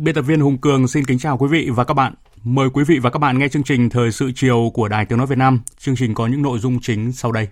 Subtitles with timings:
[0.00, 2.14] Biên tập viên Hùng Cường xin kính chào quý vị và các bạn.
[2.44, 5.18] Mời quý vị và các bạn nghe chương trình Thời sự chiều của Đài Tiếng
[5.18, 5.60] Nói Việt Nam.
[5.78, 7.48] Chương trình có những nội dung chính sau đây.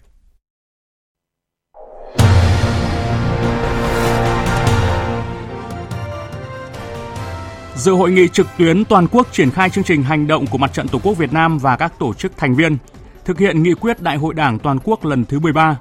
[7.75, 10.73] Dự hội nghị trực tuyến toàn quốc triển khai chương trình hành động của Mặt
[10.73, 12.77] trận Tổ quốc Việt Nam và các tổ chức thành viên,
[13.25, 15.79] thực hiện nghị quyết Đại hội Đảng toàn quốc lần thứ 13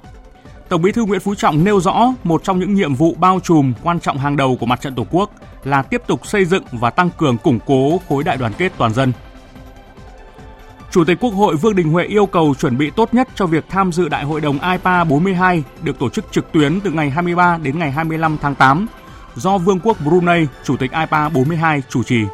[0.68, 3.72] Tổng Bí thư Nguyễn Phú Trọng nêu rõ một trong những nhiệm vụ bao trùm
[3.82, 5.30] quan trọng hàng đầu của mặt trận Tổ quốc
[5.64, 8.94] là tiếp tục xây dựng và tăng cường củng cố khối đại đoàn kết toàn
[8.94, 9.12] dân.
[10.90, 13.64] Chủ tịch Quốc hội Vương Đình Huệ yêu cầu chuẩn bị tốt nhất cho việc
[13.68, 17.58] tham dự Đại hội đồng IPA 42 được tổ chức trực tuyến từ ngày 23
[17.62, 18.86] đến ngày 25 tháng 8
[19.34, 22.24] do Vương quốc Brunei, Chủ tịch IPA 42 chủ trì.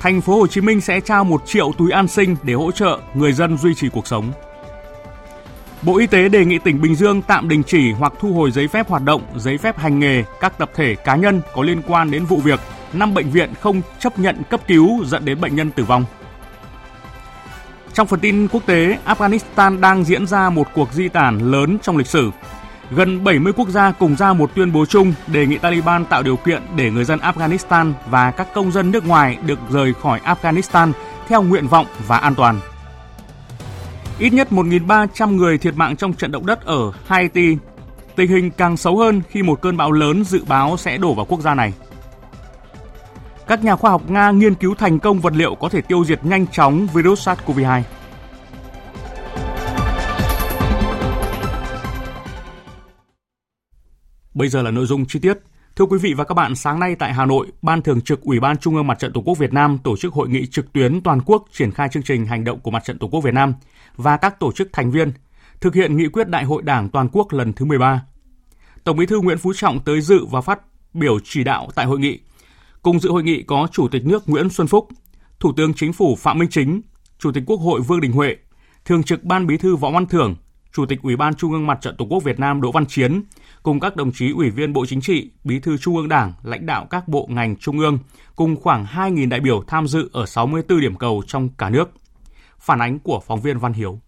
[0.00, 2.98] Thành phố Hồ Chí Minh sẽ trao 1 triệu túi an sinh để hỗ trợ
[3.14, 4.32] người dân duy trì cuộc sống.
[5.82, 8.68] Bộ Y tế đề nghị tỉnh Bình Dương tạm đình chỉ hoặc thu hồi giấy
[8.68, 12.10] phép hoạt động, giấy phép hành nghề các tập thể cá nhân có liên quan
[12.10, 12.60] đến vụ việc
[12.92, 16.04] 5 bệnh viện không chấp nhận cấp cứu dẫn đến bệnh nhân tử vong.
[17.92, 21.96] Trong phần tin quốc tế, Afghanistan đang diễn ra một cuộc di tản lớn trong
[21.96, 22.30] lịch sử.
[22.90, 26.36] Gần 70 quốc gia cùng ra một tuyên bố chung đề nghị Taliban tạo điều
[26.36, 30.92] kiện để người dân Afghanistan và các công dân nước ngoài được rời khỏi Afghanistan
[31.28, 32.60] theo nguyện vọng và an toàn.
[34.18, 37.56] Ít nhất 1.300 người thiệt mạng trong trận động đất ở Haiti.
[38.16, 41.26] Tình hình càng xấu hơn khi một cơn bão lớn dự báo sẽ đổ vào
[41.26, 41.72] quốc gia này.
[43.46, 46.24] Các nhà khoa học Nga nghiên cứu thành công vật liệu có thể tiêu diệt
[46.24, 47.82] nhanh chóng virus SARS-CoV-2.
[54.34, 55.38] Bây giờ là nội dung chi tiết.
[55.76, 58.40] Thưa quý vị và các bạn, sáng nay tại Hà Nội, Ban Thường trực Ủy
[58.40, 61.00] ban Trung ương Mặt trận Tổ quốc Việt Nam tổ chức hội nghị trực tuyến
[61.00, 63.54] toàn quốc triển khai chương trình hành động của Mặt trận Tổ quốc Việt Nam
[63.96, 65.12] và các tổ chức thành viên
[65.60, 68.02] thực hiện nghị quyết Đại hội Đảng toàn quốc lần thứ 13.
[68.84, 70.60] Tổng Bí thư Nguyễn Phú Trọng tới dự và phát
[70.94, 72.18] biểu chỉ đạo tại hội nghị.
[72.82, 74.88] Cùng dự hội nghị có Chủ tịch nước Nguyễn Xuân Phúc,
[75.40, 76.80] Thủ tướng Chính phủ Phạm Minh Chính,
[77.18, 78.36] Chủ tịch Quốc hội Vương Đình Huệ,
[78.84, 80.36] Thường trực Ban Bí thư Võ Văn Thưởng,
[80.72, 83.22] Chủ tịch Ủy ban Trung ương Mặt trận Tổ quốc Việt Nam Đỗ Văn Chiến,
[83.62, 86.66] cùng các đồng chí Ủy viên Bộ Chính trị, Bí thư Trung ương Đảng, lãnh
[86.66, 87.98] đạo các bộ ngành trung ương,
[88.36, 91.90] cùng khoảng 2.000 đại biểu tham dự ở 64 điểm cầu trong cả nước.
[92.58, 94.00] Phản ánh của phóng viên Văn Hiếu.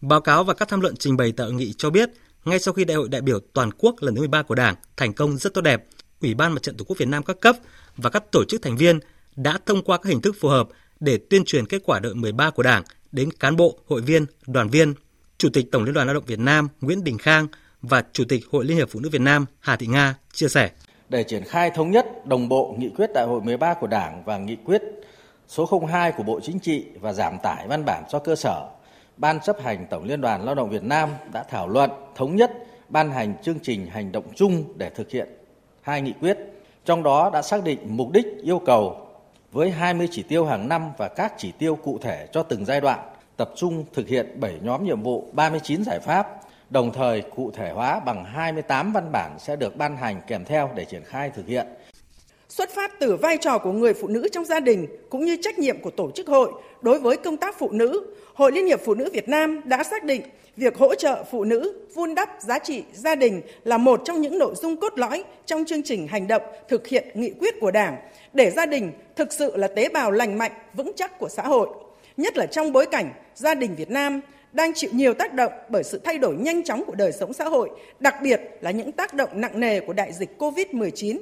[0.00, 2.10] Báo cáo và các tham luận trình bày tại hội nghị cho biết,
[2.44, 5.12] ngay sau khi Đại hội đại biểu toàn quốc lần thứ 13 của Đảng thành
[5.12, 5.84] công rất tốt đẹp,
[6.20, 7.56] Ủy ban Mặt trận Tổ quốc Việt Nam các cấp
[7.96, 9.00] và các tổ chức thành viên
[9.36, 10.68] đã thông qua các hình thức phù hợp
[11.00, 12.82] để tuyên truyền kết quả đại hội 13 của Đảng
[13.16, 14.94] đến cán bộ, hội viên, đoàn viên.
[15.38, 17.46] Chủ tịch Tổng Liên đoàn Lao động Việt Nam Nguyễn Đình Khang
[17.82, 20.70] và Chủ tịch Hội Liên hiệp Phụ nữ Việt Nam Hà Thị Nga chia sẻ.
[21.08, 24.38] Để triển khai thống nhất, đồng bộ nghị quyết đại hội 13 của Đảng và
[24.38, 24.82] nghị quyết
[25.48, 28.68] số 02 của Bộ Chính trị và giảm tải văn bản cho cơ sở,
[29.16, 32.52] Ban chấp hành Tổng Liên đoàn Lao động Việt Nam đã thảo luận thống nhất
[32.88, 35.28] ban hành chương trình hành động chung để thực hiện
[35.80, 36.38] hai nghị quyết.
[36.84, 39.05] Trong đó đã xác định mục đích yêu cầu
[39.56, 42.80] với 20 chỉ tiêu hàng năm và các chỉ tiêu cụ thể cho từng giai
[42.80, 42.98] đoạn,
[43.36, 46.40] tập trung thực hiện 7 nhóm nhiệm vụ, 39 giải pháp,
[46.70, 50.70] đồng thời cụ thể hóa bằng 28 văn bản sẽ được ban hành kèm theo
[50.74, 51.66] để triển khai thực hiện.
[52.56, 55.58] Xuất phát từ vai trò của người phụ nữ trong gia đình cũng như trách
[55.58, 56.52] nhiệm của tổ chức hội
[56.82, 60.04] đối với công tác phụ nữ, Hội Liên hiệp Phụ nữ Việt Nam đã xác
[60.04, 60.22] định
[60.56, 64.38] việc hỗ trợ phụ nữ vun đắp giá trị gia đình là một trong những
[64.38, 67.96] nội dung cốt lõi trong chương trình hành động thực hiện nghị quyết của Đảng
[68.32, 71.68] để gia đình thực sự là tế bào lành mạnh, vững chắc của xã hội.
[72.16, 74.20] Nhất là trong bối cảnh gia đình Việt Nam
[74.52, 77.44] đang chịu nhiều tác động bởi sự thay đổi nhanh chóng của đời sống xã
[77.44, 77.70] hội,
[78.00, 81.18] đặc biệt là những tác động nặng nề của đại dịch COVID-19.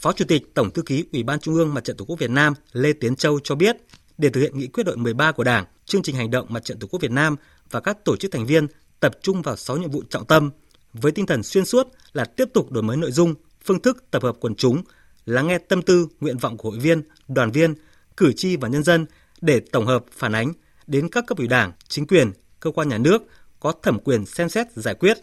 [0.00, 2.30] Phó Chủ tịch Tổng thư ký Ủy ban Trung ương Mặt trận Tổ quốc Việt
[2.30, 3.76] Nam Lê Tiến Châu cho biết,
[4.18, 6.78] để thực hiện nghị quyết đội 13 của Đảng, chương trình hành động Mặt trận
[6.78, 7.36] Tổ quốc Việt Nam
[7.70, 8.66] và các tổ chức thành viên
[9.00, 10.50] tập trung vào 6 nhiệm vụ trọng tâm
[10.92, 14.22] với tinh thần xuyên suốt là tiếp tục đổi mới nội dung, phương thức tập
[14.22, 14.82] hợp quần chúng,
[15.26, 17.74] lắng nghe tâm tư, nguyện vọng của hội viên, đoàn viên,
[18.16, 19.06] cử tri và nhân dân
[19.40, 20.52] để tổng hợp phản ánh
[20.86, 23.22] đến các cấp ủy đảng, chính quyền, cơ quan nhà nước
[23.60, 25.18] có thẩm quyền xem xét giải quyết.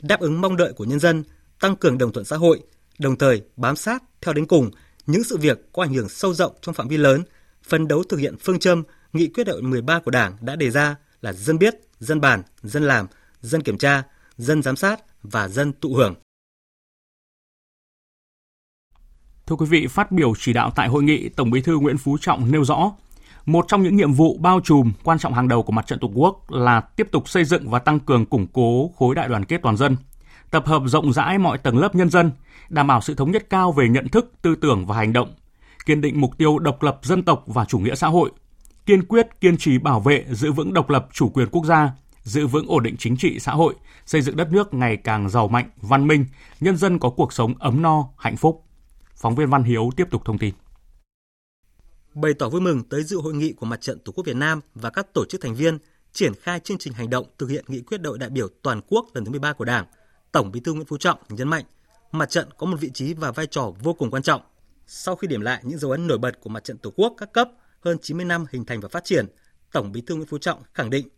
[0.00, 1.24] đáp ứng mong đợi của nhân dân,
[1.60, 2.62] tăng cường đồng thuận xã hội,
[3.00, 4.70] đồng thời bám sát theo đến cùng
[5.06, 7.22] những sự việc có ảnh hưởng sâu rộng trong phạm vi lớn,
[7.62, 8.82] phấn đấu thực hiện phương châm
[9.12, 12.42] nghị quyết đại hội 13 của Đảng đã đề ra là dân biết, dân bàn,
[12.62, 13.06] dân làm,
[13.40, 14.02] dân kiểm tra,
[14.36, 16.14] dân giám sát và dân tụ hưởng.
[19.46, 22.16] Thưa quý vị, phát biểu chỉ đạo tại hội nghị, Tổng Bí thư Nguyễn Phú
[22.20, 22.92] Trọng nêu rõ,
[23.46, 26.10] một trong những nhiệm vụ bao trùm quan trọng hàng đầu của mặt trận Tổ
[26.14, 29.60] quốc là tiếp tục xây dựng và tăng cường củng cố khối đại đoàn kết
[29.62, 29.96] toàn dân,
[30.50, 32.30] tập hợp rộng rãi mọi tầng lớp nhân dân,
[32.68, 35.34] đảm bảo sự thống nhất cao về nhận thức, tư tưởng và hành động,
[35.86, 38.30] kiên định mục tiêu độc lập dân tộc và chủ nghĩa xã hội,
[38.86, 41.90] kiên quyết kiên trì bảo vệ giữ vững độc lập chủ quyền quốc gia,
[42.22, 43.74] giữ vững ổn định chính trị xã hội,
[44.06, 46.24] xây dựng đất nước ngày càng giàu mạnh, văn minh,
[46.60, 48.64] nhân dân có cuộc sống ấm no, hạnh phúc.
[49.14, 50.54] Phóng viên Văn Hiếu tiếp tục thông tin.
[52.14, 54.60] Bày tỏ vui mừng tới dự hội nghị của Mặt trận Tổ quốc Việt Nam
[54.74, 55.78] và các tổ chức thành viên
[56.12, 59.06] triển khai chương trình hành động thực hiện nghị quyết đại đại biểu toàn quốc
[59.14, 59.86] lần thứ 13 của Đảng,
[60.32, 61.64] Tổng Bí thư Nguyễn Phú Trọng nhấn mạnh,
[62.12, 64.40] mặt trận có một vị trí và vai trò vô cùng quan trọng.
[64.86, 67.32] Sau khi điểm lại những dấu ấn nổi bật của mặt trận Tổ quốc các
[67.32, 67.48] cấp
[67.80, 69.26] hơn 90 năm hình thành và phát triển,
[69.72, 71.08] Tổng Bí thư Nguyễn Phú Trọng khẳng định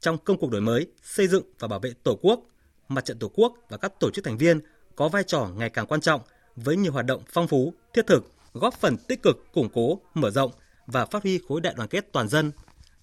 [0.00, 2.40] trong công cuộc đổi mới, xây dựng và bảo vệ Tổ quốc,
[2.88, 4.60] mặt trận Tổ quốc và các tổ chức thành viên
[4.96, 6.20] có vai trò ngày càng quan trọng
[6.56, 10.30] với nhiều hoạt động phong phú, thiết thực, góp phần tích cực củng cố, mở
[10.30, 10.50] rộng
[10.86, 12.52] và phát huy khối đại đoàn kết toàn dân,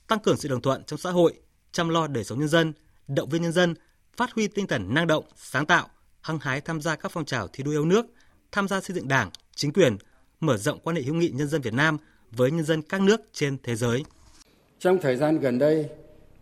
[0.08, 1.34] tăng cường sự đồng thuận trong xã hội,
[1.72, 2.74] chăm lo đời sống nhân dân,
[3.08, 3.76] động viên nhân dân,
[4.18, 5.88] phát huy tinh thần năng động, sáng tạo,
[6.22, 8.06] hăng hái tham gia các phong trào thi đua yêu nước,
[8.52, 9.98] tham gia xây dựng Đảng, chính quyền,
[10.40, 11.98] mở rộng quan hệ hữu nghị nhân dân Việt Nam
[12.32, 14.04] với nhân dân các nước trên thế giới.
[14.80, 15.90] Trong thời gian gần đây,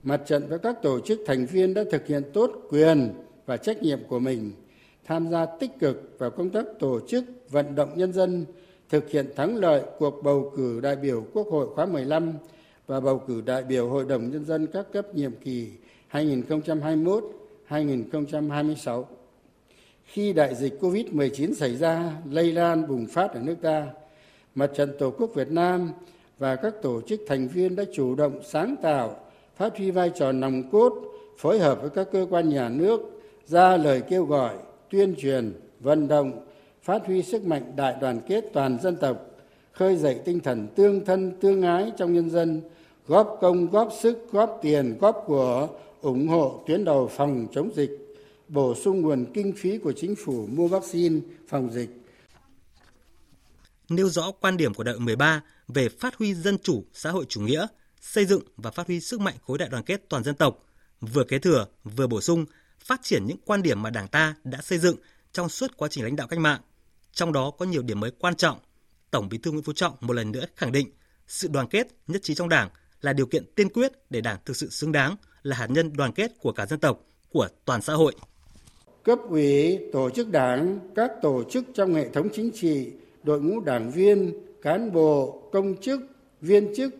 [0.03, 3.13] mặt trận và các tổ chức thành viên đã thực hiện tốt quyền
[3.45, 4.51] và trách nhiệm của mình,
[5.05, 8.45] tham gia tích cực vào công tác tổ chức vận động nhân dân
[8.89, 12.33] thực hiện thắng lợi cuộc bầu cử đại biểu Quốc hội khóa 15
[12.87, 15.71] và bầu cử đại biểu Hội đồng Nhân dân các cấp nhiệm kỳ
[17.65, 19.07] 2026,
[20.05, 23.87] Khi đại dịch COVID-19 xảy ra, lây lan bùng phát ở nước ta,
[24.55, 25.91] Mặt trận Tổ quốc Việt Nam
[26.39, 29.19] và các tổ chức thành viên đã chủ động sáng tạo,
[29.55, 30.93] phát huy vai trò nòng cốt,
[31.37, 34.55] phối hợp với các cơ quan nhà nước, ra lời kêu gọi,
[34.89, 36.45] tuyên truyền, vận động,
[36.81, 39.17] phát huy sức mạnh đại đoàn kết toàn dân tộc,
[39.71, 42.61] khơi dậy tinh thần tương thân tương ái trong nhân dân,
[43.07, 45.67] góp công góp sức góp tiền góp của
[46.05, 47.89] ủng hộ tuyến đầu phòng chống dịch,
[48.47, 51.89] bổ sung nguồn kinh phí của chính phủ mua vaccine phòng dịch.
[53.89, 57.25] Nêu rõ quan điểm của đại hội 13 về phát huy dân chủ, xã hội
[57.29, 57.67] chủ nghĩa,
[58.01, 60.65] xây dựng và phát huy sức mạnh khối đại đoàn kết toàn dân tộc,
[61.01, 62.45] vừa kế thừa, vừa bổ sung,
[62.79, 64.95] phát triển những quan điểm mà đảng ta đã xây dựng
[65.31, 66.61] trong suốt quá trình lãnh đạo cách mạng.
[67.11, 68.59] Trong đó có nhiều điểm mới quan trọng,
[69.11, 70.89] tổng bí thư nguyễn phú trọng một lần nữa khẳng định
[71.27, 72.69] sự đoàn kết, nhất trí trong đảng
[73.01, 75.15] là điều kiện tiên quyết để Đảng thực sự xứng đáng
[75.45, 77.03] là hạt nhân đoàn kết của cả dân tộc,
[77.33, 78.13] của toàn xã hội.
[79.03, 82.91] Cấp ủy, tổ chức đảng, các tổ chức trong hệ thống chính trị,
[83.23, 86.01] đội ngũ đảng viên, cán bộ, công chức,
[86.41, 86.95] viên chức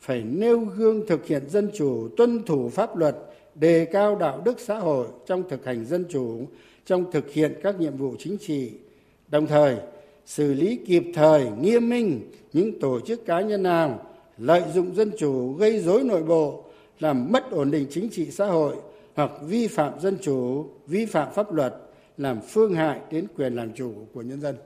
[0.00, 3.16] phải nêu gương thực hiện dân chủ, tuân thủ pháp luật,
[3.54, 6.46] đề cao đạo đức xã hội trong thực hành dân chủ,
[6.86, 8.70] trong thực hiện các nhiệm vụ chính trị.
[9.28, 9.76] Đồng thời,
[10.26, 14.02] xử lý kịp thời, nghiêm minh những tổ chức cá nhân nào
[14.38, 16.65] lợi dụng dân chủ gây rối nội bộ
[16.98, 18.76] làm mất ổn định chính trị xã hội
[19.14, 21.74] hoặc vi phạm dân chủ vi phạm pháp luật
[22.16, 24.56] làm phương hại đến quyền làm chủ của nhân dân.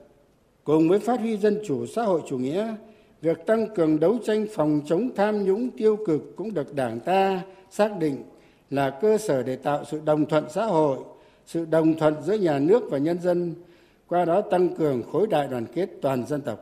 [0.63, 2.75] Cùng với phát huy dân chủ xã hội chủ nghĩa
[3.21, 7.41] việc tăng cường đấu tranh phòng chống tham nhũng tiêu cực cũng được đảng ta
[7.71, 8.23] xác định
[8.69, 10.97] là cơ sở để tạo sự đồng thuận xã hội
[11.45, 13.55] sự đồng thuận giữa nhà nước và nhân dân
[14.07, 16.59] qua đó tăng cường khối đại đoàn kết toàn dân tộc.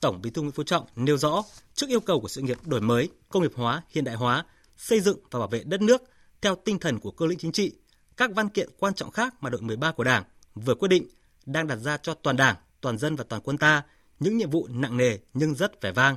[0.00, 1.42] Tổng Bí thư Nguyễn Phú Trọng nêu rõ,
[1.74, 4.44] trước yêu cầu của sự nghiệp đổi mới, công nghiệp hóa, hiện đại hóa,
[4.82, 6.02] xây dựng và bảo vệ đất nước
[6.40, 7.72] theo tinh thần của cơ lĩnh chính trị,
[8.16, 10.24] các văn kiện quan trọng khác mà đội 13 của Đảng
[10.54, 11.08] vừa quyết định
[11.46, 13.82] đang đặt ra cho toàn Đảng, toàn dân và toàn quân ta
[14.20, 16.16] những nhiệm vụ nặng nề nhưng rất vẻ vang.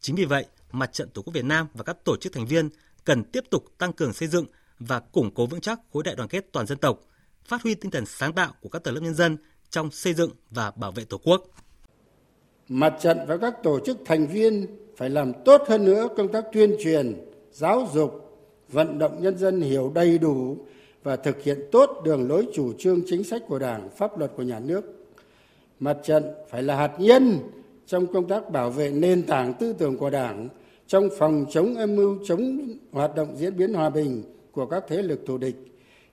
[0.00, 2.68] Chính vì vậy, Mặt trận Tổ quốc Việt Nam và các tổ chức thành viên
[3.04, 4.46] cần tiếp tục tăng cường xây dựng
[4.78, 7.00] và củng cố vững chắc khối đại đoàn kết toàn dân tộc,
[7.44, 9.36] phát huy tinh thần sáng tạo của các tầng lớp nhân dân
[9.70, 11.46] trong xây dựng và bảo vệ Tổ quốc
[12.68, 16.44] mặt trận và các tổ chức thành viên phải làm tốt hơn nữa công tác
[16.52, 20.56] tuyên truyền giáo dục, vận động nhân dân hiểu đầy đủ
[21.02, 24.42] và thực hiện tốt đường lối chủ trương chính sách của đảng, pháp luật của
[24.42, 24.84] nhà nước.
[25.80, 27.38] Mặt trận phải là hạt nhân
[27.86, 30.48] trong công tác bảo vệ nền tảng tư tưởng của đảng
[30.86, 32.60] trong phòng chống âm mưu chống
[32.92, 35.56] hoạt động diễn biến hòa bình của các thế lực thù địch,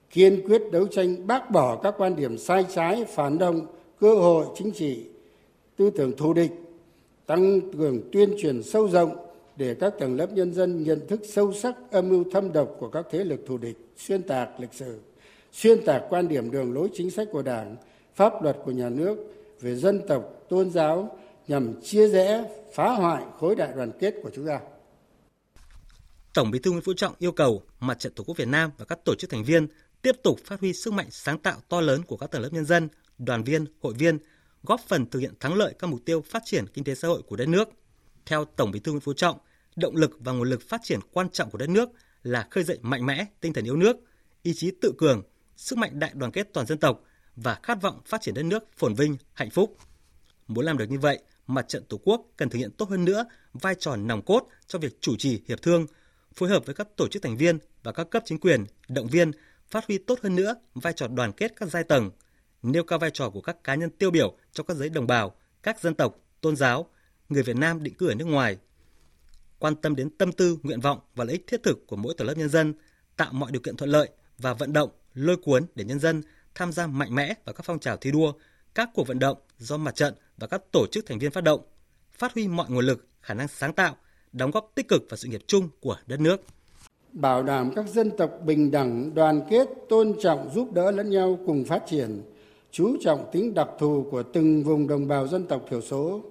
[0.09, 3.65] kiên quyết đấu tranh bác bỏ các quan điểm sai trái, phản động,
[3.99, 5.05] cơ hội chính trị,
[5.77, 6.51] tư tưởng thù địch,
[7.25, 9.30] tăng cường tuyên truyền sâu rộng
[9.61, 12.89] để các tầng lớp nhân dân nhận thức sâu sắc âm mưu thâm độc của
[12.89, 14.99] các thế lực thù địch xuyên tạc lịch sử
[15.51, 17.75] xuyên tạc quan điểm đường lối chính sách của Đảng,
[18.15, 19.17] pháp luật của nhà nước
[19.59, 24.29] về dân tộc, tôn giáo nhằm chia rẽ, phá hoại khối đại đoàn kết của
[24.35, 24.59] chúng ta.
[26.33, 28.85] Tổng Bí thư Nguyễn Phú Trọng yêu cầu Mặt trận Tổ quốc Việt Nam và
[28.85, 29.67] các tổ chức thành viên
[30.01, 32.65] tiếp tục phát huy sức mạnh sáng tạo to lớn của các tầng lớp nhân
[32.65, 34.17] dân, đoàn viên, hội viên,
[34.63, 37.21] góp phần thực hiện thắng lợi các mục tiêu phát triển kinh tế xã hội
[37.21, 37.69] của đất nước.
[38.25, 39.37] Theo Tổng Bí thư Nguyễn Phú Trọng,
[39.75, 41.89] động lực và nguồn lực phát triển quan trọng của đất nước
[42.23, 43.97] là khơi dậy mạnh mẽ tinh thần yêu nước,
[44.43, 45.23] ý chí tự cường,
[45.57, 47.01] sức mạnh đại đoàn kết toàn dân tộc
[47.35, 49.77] và khát vọng phát triển đất nước phồn vinh, hạnh phúc.
[50.47, 53.25] Muốn làm được như vậy, Mặt trận Tổ quốc cần thực hiện tốt hơn nữa
[53.53, 55.85] vai trò nòng cốt trong việc chủ trì hiệp thương,
[56.33, 59.31] phối hợp với các tổ chức thành viên và các cấp chính quyền, động viên
[59.69, 62.11] phát huy tốt hơn nữa vai trò đoàn kết các giai tầng,
[62.63, 65.35] nêu cao vai trò của các cá nhân tiêu biểu trong các giới đồng bào,
[65.63, 66.89] các dân tộc, tôn giáo,
[67.29, 68.57] người Việt Nam định cư ở nước ngoài,
[69.61, 72.27] quan tâm đến tâm tư, nguyện vọng và lợi ích thiết thực của mỗi tầng
[72.27, 72.73] lớp nhân dân,
[73.17, 76.21] tạo mọi điều kiện thuận lợi và vận động, lôi cuốn để nhân dân
[76.55, 78.33] tham gia mạnh mẽ vào các phong trào thi đua,
[78.75, 81.61] các cuộc vận động do mặt trận và các tổ chức thành viên phát động,
[82.11, 83.95] phát huy mọi nguồn lực, khả năng sáng tạo,
[84.33, 86.41] đóng góp tích cực vào sự nghiệp chung của đất nước.
[87.11, 91.39] Bảo đảm các dân tộc bình đẳng, đoàn kết, tôn trọng, giúp đỡ lẫn nhau
[91.47, 92.21] cùng phát triển,
[92.71, 96.21] chú trọng tính đặc thù của từng vùng đồng bào dân tộc thiểu số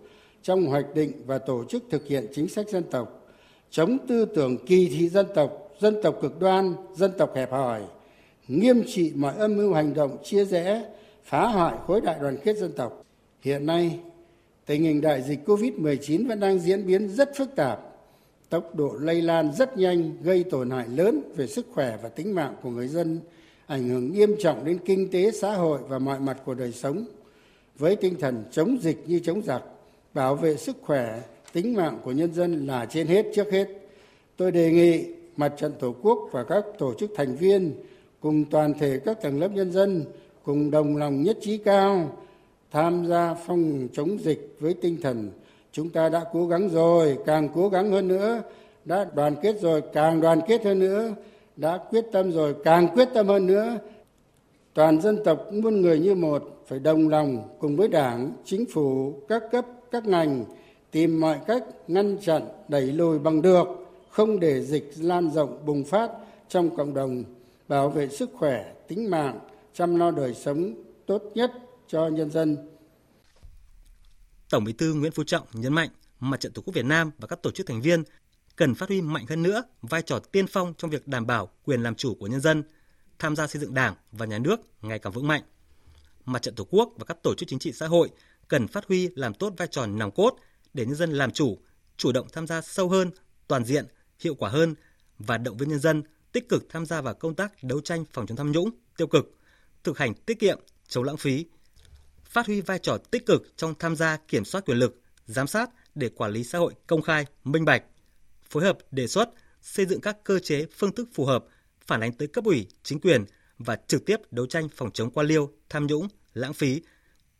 [0.42, 3.19] trong hoạch định và tổ chức thực hiện chính sách dân tộc,
[3.70, 7.82] chống tư tưởng kỳ thị dân tộc, dân tộc cực đoan, dân tộc hẹp hòi,
[8.48, 10.84] nghiêm trị mọi âm mưu hành động chia rẽ,
[11.24, 13.04] phá hoại khối đại đoàn kết dân tộc.
[13.40, 13.98] Hiện nay,
[14.66, 17.80] tình hình đại dịch Covid-19 vẫn đang diễn biến rất phức tạp,
[18.48, 22.34] tốc độ lây lan rất nhanh, gây tổn hại lớn về sức khỏe và tính
[22.34, 23.20] mạng của người dân,
[23.66, 27.04] ảnh hưởng nghiêm trọng đến kinh tế xã hội và mọi mặt của đời sống.
[27.78, 29.62] Với tinh thần chống dịch như chống giặc,
[30.14, 31.20] bảo vệ sức khỏe,
[31.52, 33.68] tính mạng của nhân dân là trên hết, trước hết.
[34.36, 35.04] Tôi đề nghị
[35.36, 37.74] Mặt trận Tổ quốc và các tổ chức thành viên
[38.20, 40.04] cùng toàn thể các tầng lớp nhân dân
[40.42, 42.18] cùng đồng lòng nhất trí cao
[42.70, 45.30] tham gia phòng chống dịch với tinh thần
[45.72, 48.42] chúng ta đã cố gắng rồi, càng cố gắng hơn nữa,
[48.84, 51.14] đã đoàn kết rồi, càng đoàn kết hơn nữa,
[51.56, 53.78] đã quyết tâm rồi, càng quyết tâm hơn nữa
[54.74, 59.14] toàn dân tộc muôn người như một phải đồng lòng cùng với đảng, chính phủ,
[59.28, 60.44] các cấp, các ngành
[60.90, 63.66] tìm mọi cách ngăn chặn đẩy lùi bằng được
[64.10, 66.10] không để dịch lan rộng bùng phát
[66.48, 67.24] trong cộng đồng
[67.68, 69.40] bảo vệ sức khỏe tính mạng
[69.74, 70.74] chăm lo đời sống
[71.06, 71.52] tốt nhất
[71.88, 72.56] cho nhân dân
[74.50, 75.88] Tổng Bí thư Nguyễn Phú Trọng nhấn mạnh
[76.20, 78.02] Mặt trận Tổ quốc Việt Nam và các tổ chức thành viên
[78.56, 81.82] cần phát huy mạnh hơn nữa vai trò tiên phong trong việc đảm bảo quyền
[81.82, 82.62] làm chủ của nhân dân,
[83.18, 85.42] tham gia xây dựng Đảng và nhà nước ngày càng vững mạnh.
[86.24, 88.10] Mặt trận Tổ quốc và các tổ chức chính trị xã hội
[88.48, 90.36] cần phát huy làm tốt vai trò nòng cốt
[90.74, 91.58] để nhân dân làm chủ,
[91.96, 93.10] chủ động tham gia sâu hơn,
[93.48, 93.86] toàn diện,
[94.20, 94.74] hiệu quả hơn
[95.18, 98.26] và động viên nhân dân tích cực tham gia vào công tác đấu tranh phòng
[98.26, 99.38] chống tham nhũng, tiêu cực,
[99.84, 101.46] thực hành tiết kiệm, chống lãng phí,
[102.24, 105.70] phát huy vai trò tích cực trong tham gia kiểm soát quyền lực, giám sát
[105.94, 107.82] để quản lý xã hội công khai, minh bạch,
[108.50, 109.30] phối hợp đề xuất
[109.62, 111.44] xây dựng các cơ chế phương thức phù hợp
[111.86, 113.24] phản ánh tới cấp ủy, chính quyền
[113.58, 116.82] và trực tiếp đấu tranh phòng chống quan liêu, tham nhũng, lãng phí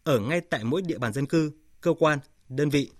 [0.05, 2.19] ở ngay tại mỗi địa bàn dân cư, cơ quan,
[2.49, 2.91] đơn vị.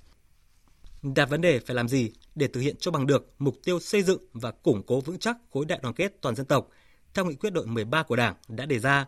[1.03, 4.03] Đặt vấn đề phải làm gì để thực hiện cho bằng được mục tiêu xây
[4.03, 6.69] dựng và củng cố vững chắc khối đại đoàn kết toàn dân tộc
[7.15, 9.07] theo nghị quyết đội 13 của Đảng đã đề ra,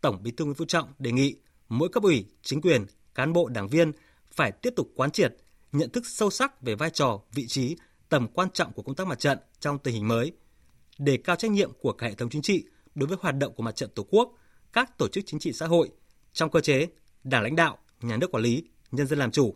[0.00, 1.36] Tổng Bí thư Nguyễn Phú Trọng đề nghị
[1.68, 3.92] mỗi cấp ủy, chính quyền, cán bộ đảng viên
[4.32, 5.36] phải tiếp tục quán triệt,
[5.72, 7.76] nhận thức sâu sắc về vai trò, vị trí,
[8.08, 10.32] tầm quan trọng của công tác mặt trận trong tình hình mới,
[10.98, 12.64] đề cao trách nhiệm của cả hệ thống chính trị
[12.94, 14.32] đối với hoạt động của mặt trận Tổ quốc,
[14.72, 15.90] các tổ chức chính trị xã hội
[16.32, 16.86] trong cơ chế
[17.24, 19.54] đảng lãnh đạo, nhà nước quản lý, nhân dân làm chủ.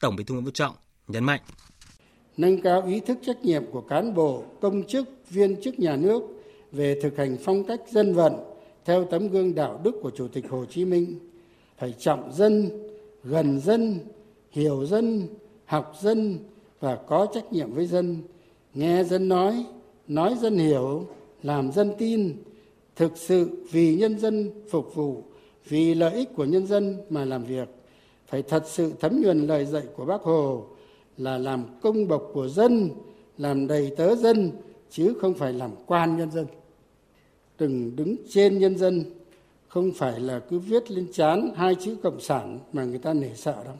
[0.00, 0.76] Tổng Bí thư Nguyễn Phú Trọng
[1.08, 1.40] nhấn mạnh.
[2.36, 6.22] Nâng cao ý thức trách nhiệm của cán bộ, công chức, viên chức nhà nước
[6.72, 8.32] về thực hành phong cách dân vận
[8.84, 11.18] theo tấm gương đạo đức của Chủ tịch Hồ Chí Minh,
[11.78, 12.70] phải trọng dân,
[13.24, 13.98] gần dân,
[14.50, 15.28] hiểu dân,
[15.64, 16.38] học dân
[16.80, 18.22] và có trách nhiệm với dân,
[18.74, 19.64] nghe dân nói,
[20.08, 21.06] nói dân hiểu,
[21.42, 22.36] làm dân tin,
[22.96, 25.22] thực sự vì nhân dân phục vụ,
[25.68, 27.68] vì lợi ích của nhân dân mà làm việc,
[28.26, 30.64] phải thật sự thấm nhuần lời dạy của Bác Hồ
[31.18, 32.90] là làm công bộc của dân,
[33.38, 34.50] làm đầy tớ dân
[34.90, 36.46] chứ không phải làm quan nhân dân.
[37.58, 39.04] Đừng đứng trên nhân dân
[39.68, 43.30] không phải là cứ viết lên chán hai chữ cộng sản mà người ta nể
[43.34, 43.76] sợ đâu.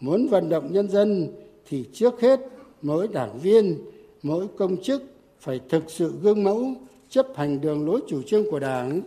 [0.00, 1.28] Muốn vận động nhân dân
[1.68, 2.40] thì trước hết
[2.82, 3.78] mỗi đảng viên
[4.22, 5.02] mỗi công chức
[5.40, 6.74] phải thực sự gương mẫu
[7.08, 9.00] chấp hành đường lối chủ trương của đảng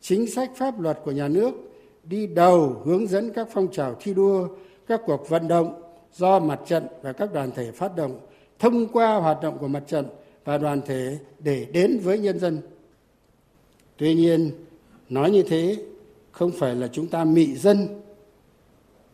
[0.00, 1.50] chính sách pháp luật của nhà nước
[2.04, 4.48] đi đầu hướng dẫn các phong trào thi đua
[4.86, 5.82] các cuộc vận động
[6.16, 8.20] do mặt trận và các đoàn thể phát động,
[8.58, 10.06] thông qua hoạt động của mặt trận
[10.44, 12.60] và đoàn thể để đến với nhân dân.
[13.96, 14.50] Tuy nhiên,
[15.08, 15.76] nói như thế
[16.32, 18.02] không phải là chúng ta mị dân,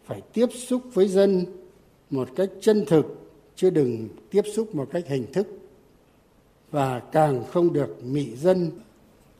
[0.04, 1.44] phải tiếp xúc với dân
[2.10, 3.06] một cách chân thực,
[3.56, 5.46] chứ đừng tiếp xúc một cách hình thức.
[6.70, 8.70] Và càng không được mị dân,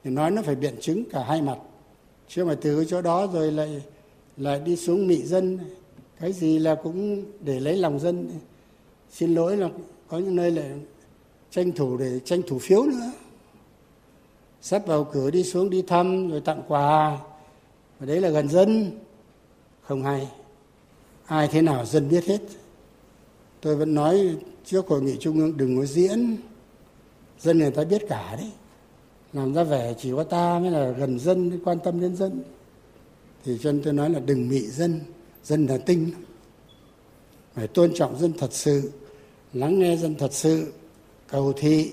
[0.05, 1.59] thì nói nó phải biện chứng cả hai mặt.
[2.29, 3.83] Chứ mà từ chỗ đó rồi lại
[4.37, 5.59] lại đi xuống mị dân
[6.23, 8.31] cái gì là cũng để lấy lòng dân.
[9.11, 9.69] Xin lỗi là
[10.09, 10.71] có những nơi lại
[11.51, 13.13] tranh thủ để tranh thủ phiếu nữa.
[14.61, 17.19] Sắp vào cử đi xuống đi thăm rồi tặng quà.
[17.99, 18.99] Và đấy là gần dân.
[19.83, 20.29] Không hay.
[21.27, 22.41] Ai thế nào dân biết hết.
[23.61, 26.37] Tôi vẫn nói trước hội nghị trung ương đừng có diễn.
[27.41, 28.51] Dân người ta biết cả đấy.
[29.33, 32.43] Làm ra vẻ chỉ có ta mới là gần dân, quan tâm đến dân.
[33.45, 35.01] Thì cho nên tôi nói là đừng mị dân
[35.45, 36.11] dân là tinh
[37.55, 38.93] phải tôn trọng dân thật sự
[39.53, 40.73] lắng nghe dân thật sự
[41.29, 41.93] cầu thị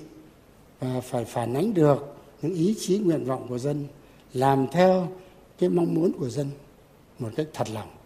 [0.80, 1.98] và phải phản ánh được
[2.42, 3.86] những ý chí nguyện vọng của dân
[4.32, 5.12] làm theo
[5.58, 6.50] cái mong muốn của dân
[7.18, 8.00] một cách thật lòng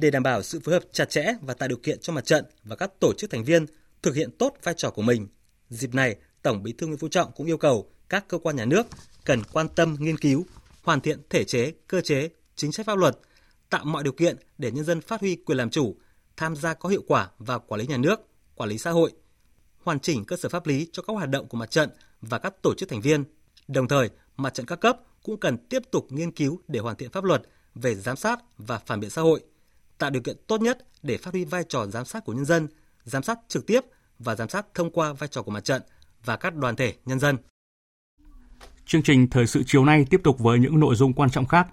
[0.00, 2.44] để đảm bảo sự phối hợp chặt chẽ và tạo điều kiện cho mặt trận
[2.64, 3.66] và các tổ chức thành viên
[4.02, 5.28] thực hiện tốt vai trò của mình.
[5.70, 8.64] Dịp này, Tổng Bí thư Nguyễn Phú Trọng cũng yêu cầu các cơ quan nhà
[8.64, 8.86] nước
[9.24, 10.44] cần quan tâm nghiên cứu,
[10.82, 13.18] hoàn thiện thể chế, cơ chế, chính sách pháp luật,
[13.70, 15.96] tạo mọi điều kiện để nhân dân phát huy quyền làm chủ,
[16.36, 18.20] tham gia có hiệu quả vào quản lý nhà nước,
[18.54, 19.12] quản lý xã hội,
[19.82, 21.90] hoàn chỉnh cơ sở pháp lý cho các hoạt động của mặt trận
[22.20, 23.24] và các tổ chức thành viên.
[23.68, 27.10] Đồng thời, mặt trận các cấp cũng cần tiếp tục nghiên cứu để hoàn thiện
[27.10, 27.42] pháp luật
[27.74, 29.40] về giám sát và phản biện xã hội,
[29.98, 32.68] tạo điều kiện tốt nhất để phát huy vai trò giám sát của nhân dân,
[33.04, 33.80] giám sát trực tiếp
[34.18, 35.82] và giám sát thông qua vai trò của mặt trận
[36.24, 37.36] và các đoàn thể nhân dân.
[38.86, 41.68] Chương trình thời sự chiều nay tiếp tục với những nội dung quan trọng khác.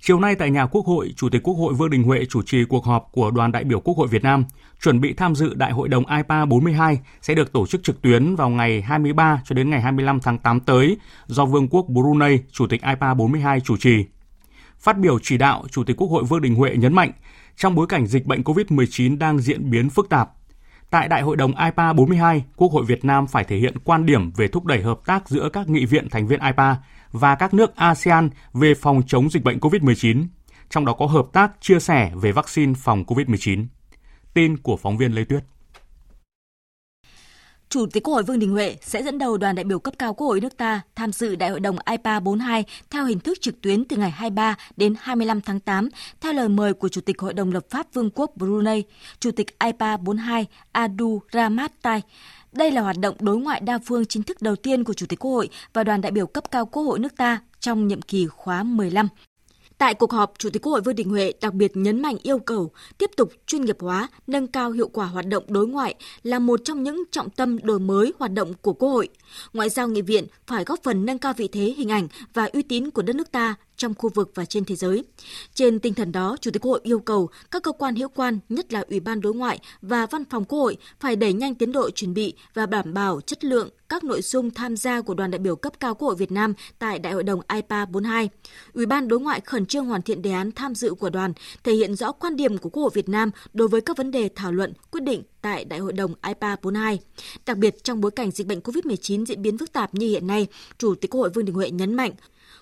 [0.00, 2.64] Chiều nay tại nhà Quốc hội, Chủ tịch Quốc hội Vương Đình Huệ chủ trì
[2.64, 4.44] cuộc họp của đoàn đại biểu Quốc hội Việt Nam
[4.82, 8.36] chuẩn bị tham dự Đại hội đồng IPA 42 sẽ được tổ chức trực tuyến
[8.36, 12.66] vào ngày 23 cho đến ngày 25 tháng 8 tới do Vương quốc Brunei, Chủ
[12.66, 14.04] tịch IPA 42 chủ trì.
[14.78, 17.12] Phát biểu chỉ đạo, Chủ tịch Quốc hội Vương Đình Huệ nhấn mạnh,
[17.56, 20.30] trong bối cảnh dịch bệnh COVID-19 đang diễn biến phức tạp,
[20.94, 24.30] Tại Đại hội đồng IPA 42, Quốc hội Việt Nam phải thể hiện quan điểm
[24.36, 26.76] về thúc đẩy hợp tác giữa các nghị viện thành viên IPA
[27.14, 30.26] và các nước ASEAN về phòng chống dịch bệnh COVID-19,
[30.70, 33.66] trong đó có hợp tác chia sẻ về vaccine phòng COVID-19.
[34.34, 35.44] Tin của phóng viên Lê Tuyết.
[37.74, 40.14] Chủ tịch Quốc hội Vương Đình Huệ sẽ dẫn đầu đoàn đại biểu cấp cao
[40.14, 43.60] Quốc hội nước ta tham dự Đại hội đồng IPA 42 theo hình thức trực
[43.60, 45.88] tuyến từ ngày 23 đến 25 tháng 8
[46.20, 48.82] theo lời mời của Chủ tịch Hội đồng lập pháp Vương quốc Brunei,
[49.20, 52.02] Chủ tịch IPA 42 Adu Ramatai.
[52.52, 55.18] Đây là hoạt động đối ngoại đa phương chính thức đầu tiên của Chủ tịch
[55.18, 58.26] Quốc hội và đoàn đại biểu cấp cao Quốc hội nước ta trong nhiệm kỳ
[58.26, 59.08] khóa 15.
[59.78, 62.38] Tại cuộc họp, Chủ tịch Quốc hội Vương Đình Huệ đặc biệt nhấn mạnh yêu
[62.38, 66.38] cầu tiếp tục chuyên nghiệp hóa, nâng cao hiệu quả hoạt động đối ngoại là
[66.38, 69.08] một trong những trọng tâm đổi mới hoạt động của Quốc hội.
[69.52, 72.62] Ngoại giao nghị viện phải góp phần nâng cao vị thế hình ảnh và uy
[72.62, 75.04] tín của đất nước ta trong khu vực và trên thế giới.
[75.54, 78.38] Trên tinh thần đó, Chủ tịch Quốc hội yêu cầu các cơ quan hữu quan,
[78.48, 81.72] nhất là Ủy ban Đối ngoại và Văn phòng Quốc hội phải đẩy nhanh tiến
[81.72, 85.30] độ chuẩn bị và đảm bảo chất lượng các nội dung tham gia của đoàn
[85.30, 88.28] đại biểu cấp cao Quốc hội Việt Nam tại Đại hội đồng IPA 42.
[88.72, 91.32] Ủy ban Đối ngoại khẩn trương hoàn thiện đề án tham dự của đoàn,
[91.64, 94.28] thể hiện rõ quan điểm của Quốc hội Việt Nam đối với các vấn đề
[94.34, 96.98] thảo luận, quyết định tại Đại hội đồng IPA 42.
[97.46, 100.46] Đặc biệt trong bối cảnh dịch bệnh COVID-19 diễn biến phức tạp như hiện nay,
[100.78, 102.12] Chủ tịch Quốc hội Vương Đình Huệ nhấn mạnh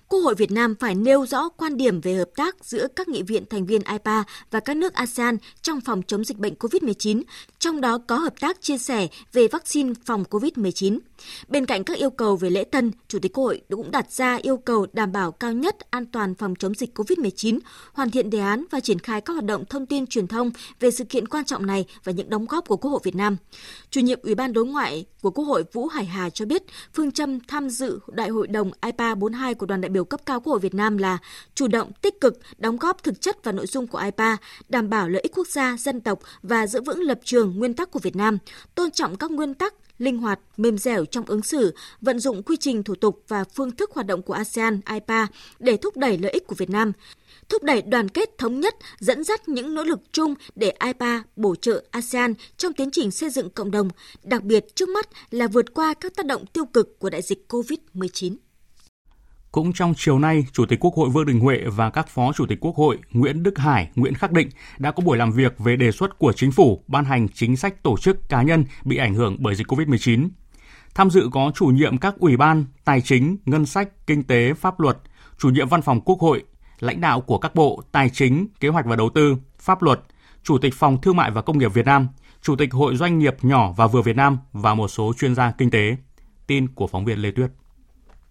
[0.08, 3.22] Quốc hội Việt Nam phải nêu rõ quan điểm về hợp tác giữa các nghị
[3.22, 7.22] viện thành viên IPA và các nước ASEAN trong phòng chống dịch bệnh COVID-19,
[7.58, 10.98] trong đó có hợp tác chia sẻ về vaccine phòng COVID-19.
[11.48, 14.38] Bên cạnh các yêu cầu về lễ tân, Chủ tịch Quốc hội cũng đặt ra
[14.42, 17.58] yêu cầu đảm bảo cao nhất an toàn phòng chống dịch COVID-19,
[17.92, 20.90] hoàn thiện đề án và triển khai các hoạt động thông tin truyền thông về
[20.90, 23.36] sự kiện quan trọng này và những đóng góp của Quốc hội Việt Nam.
[23.90, 26.62] Chủ nhiệm Ủy ban Đối ngoại của Quốc hội Vũ Hải Hà cho biết,
[26.94, 30.40] phương châm tham dự Đại hội đồng IPA 42 của đoàn đại biểu cấp cao
[30.40, 31.18] Quốc hội Việt Nam là
[31.54, 34.36] chủ động, tích cực, đóng góp thực chất vào nội dung của IPA,
[34.68, 37.90] đảm bảo lợi ích quốc gia, dân tộc và giữ vững lập trường, nguyên tắc
[37.90, 38.38] của Việt Nam,
[38.74, 42.56] tôn trọng các nguyên tắc, linh hoạt, mềm dẻo trong ứng xử, vận dụng quy
[42.56, 45.26] trình thủ tục và phương thức hoạt động của ASEAN, IPA
[45.58, 46.92] để thúc đẩy lợi ích của Việt Nam
[47.48, 51.54] thúc đẩy đoàn kết thống nhất, dẫn dắt những nỗ lực chung để IPA bổ
[51.54, 53.88] trợ ASEAN trong tiến trình xây dựng cộng đồng,
[54.22, 57.46] đặc biệt trước mắt là vượt qua các tác động tiêu cực của đại dịch
[57.48, 58.36] COVID-19.
[59.52, 62.46] Cũng trong chiều nay, Chủ tịch Quốc hội Vương Đình Huệ và các Phó Chủ
[62.46, 65.76] tịch Quốc hội Nguyễn Đức Hải, Nguyễn Khắc Định đã có buổi làm việc về
[65.76, 69.14] đề xuất của Chính phủ ban hành chính sách tổ chức cá nhân bị ảnh
[69.14, 70.28] hưởng bởi dịch COVID-19.
[70.94, 74.80] Tham dự có chủ nhiệm các ủy ban Tài chính, Ngân sách, Kinh tế, Pháp
[74.80, 74.98] luật,
[75.38, 76.44] chủ nhiệm Văn phòng Quốc hội,
[76.80, 80.00] lãnh đạo của các bộ Tài chính, Kế hoạch và Đầu tư, Pháp luật,
[80.42, 82.08] Chủ tịch Phòng Thương mại và Công nghiệp Việt Nam,
[82.42, 85.50] Chủ tịch Hội Doanh nghiệp nhỏ và vừa Việt Nam và một số chuyên gia
[85.50, 85.96] kinh tế.
[86.46, 87.50] Tin của phóng viên Lê Tuyết.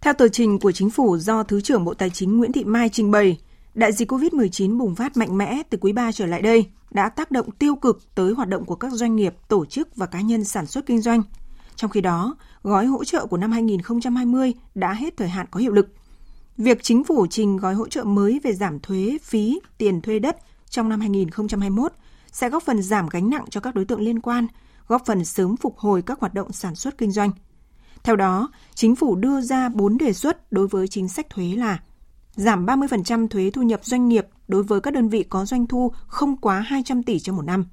[0.02, 2.90] Theo tờ trình của chính phủ do Thứ trưởng Bộ Tài chính Nguyễn Thị Mai
[2.90, 3.38] trình bày,
[3.74, 7.32] đại dịch COVID-19 bùng phát mạnh mẽ từ quý 3 trở lại đây đã tác
[7.32, 10.44] động tiêu cực tới hoạt động của các doanh nghiệp, tổ chức và cá nhân
[10.44, 11.24] sản xuất kinh doanh.
[11.76, 15.72] Trong khi đó, gói hỗ trợ của năm 2020 đã hết thời hạn có hiệu
[15.72, 15.88] lực.
[16.58, 20.38] Việc chính phủ trình gói hỗ trợ mới về giảm thuế, phí, tiền thuê đất
[20.70, 21.94] trong năm 2021
[22.32, 24.48] sẽ góp phần giảm gánh nặng cho các đối tượng liên quan,
[24.88, 27.32] góp phần sớm phục hồi các hoạt động sản xuất kinh doanh.
[28.04, 31.80] Theo đó, chính phủ đưa ra 4 đề xuất đối với chính sách thuế là
[32.36, 35.92] giảm 30% thuế thu nhập doanh nghiệp đối với các đơn vị có doanh thu
[36.08, 37.66] không quá 200 tỷ trong một năm,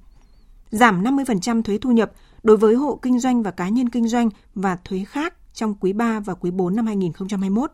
[0.69, 2.11] giảm 50% thuế thu nhập
[2.43, 5.93] đối với hộ kinh doanh và cá nhân kinh doanh và thuế khác trong quý
[5.93, 7.71] 3 và quý 4 năm 2021.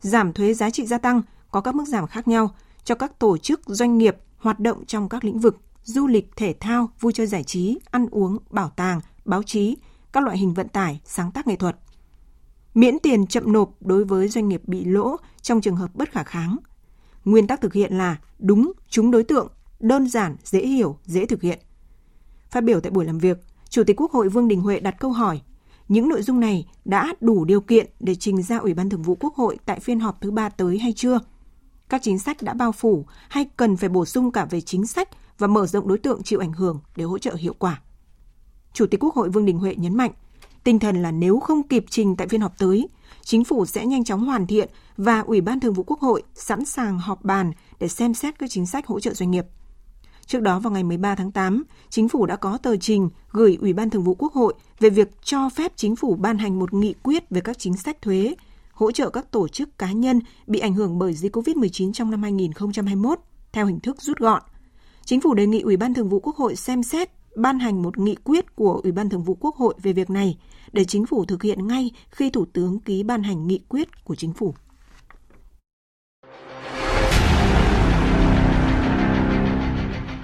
[0.00, 3.38] Giảm thuế giá trị gia tăng có các mức giảm khác nhau cho các tổ
[3.38, 7.26] chức doanh nghiệp hoạt động trong các lĩnh vực du lịch, thể thao, vui chơi
[7.26, 9.76] giải trí, ăn uống, bảo tàng, báo chí,
[10.12, 11.76] các loại hình vận tải, sáng tác nghệ thuật.
[12.74, 16.22] Miễn tiền chậm nộp đối với doanh nghiệp bị lỗ trong trường hợp bất khả
[16.22, 16.56] kháng.
[17.24, 19.48] Nguyên tắc thực hiện là đúng, trúng đối tượng,
[19.80, 21.58] đơn giản, dễ hiểu, dễ thực hiện.
[22.50, 25.12] Phát biểu tại buổi làm việc, Chủ tịch Quốc hội Vương Đình Huệ đặt câu
[25.12, 25.40] hỏi
[25.88, 29.16] những nội dung này đã đủ điều kiện để trình ra Ủy ban Thường vụ
[29.20, 31.18] Quốc hội tại phiên họp thứ ba tới hay chưa?
[31.88, 35.08] Các chính sách đã bao phủ hay cần phải bổ sung cả về chính sách
[35.38, 37.82] và mở rộng đối tượng chịu ảnh hưởng để hỗ trợ hiệu quả?
[38.78, 40.10] Chủ tịch Quốc hội Vương Đình Huệ nhấn mạnh,
[40.64, 42.88] tinh thần là nếu không kịp trình tại phiên họp tới,
[43.22, 46.64] chính phủ sẽ nhanh chóng hoàn thiện và Ủy ban Thường vụ Quốc hội sẵn
[46.64, 49.46] sàng họp bàn để xem xét các chính sách hỗ trợ doanh nghiệp.
[50.26, 53.72] Trước đó vào ngày 13 tháng 8, Chính phủ đã có tờ trình gửi Ủy
[53.72, 56.94] ban Thường vụ Quốc hội về việc cho phép Chính phủ ban hành một nghị
[57.02, 58.34] quyết về các chính sách thuế,
[58.72, 62.22] hỗ trợ các tổ chức cá nhân bị ảnh hưởng bởi dịch COVID-19 trong năm
[62.22, 63.18] 2021
[63.52, 64.42] theo hình thức rút gọn.
[65.04, 67.98] Chính phủ đề nghị Ủy ban Thường vụ Quốc hội xem xét ban hành một
[67.98, 70.38] nghị quyết của Ủy ban Thường vụ Quốc hội về việc này
[70.72, 74.14] để chính phủ thực hiện ngay khi Thủ tướng ký ban hành nghị quyết của
[74.14, 74.54] chính phủ.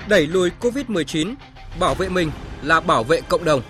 [0.08, 1.34] Đẩy lùi COVID-19,
[1.80, 2.30] bảo vệ mình
[2.62, 3.60] là bảo vệ cộng đồng.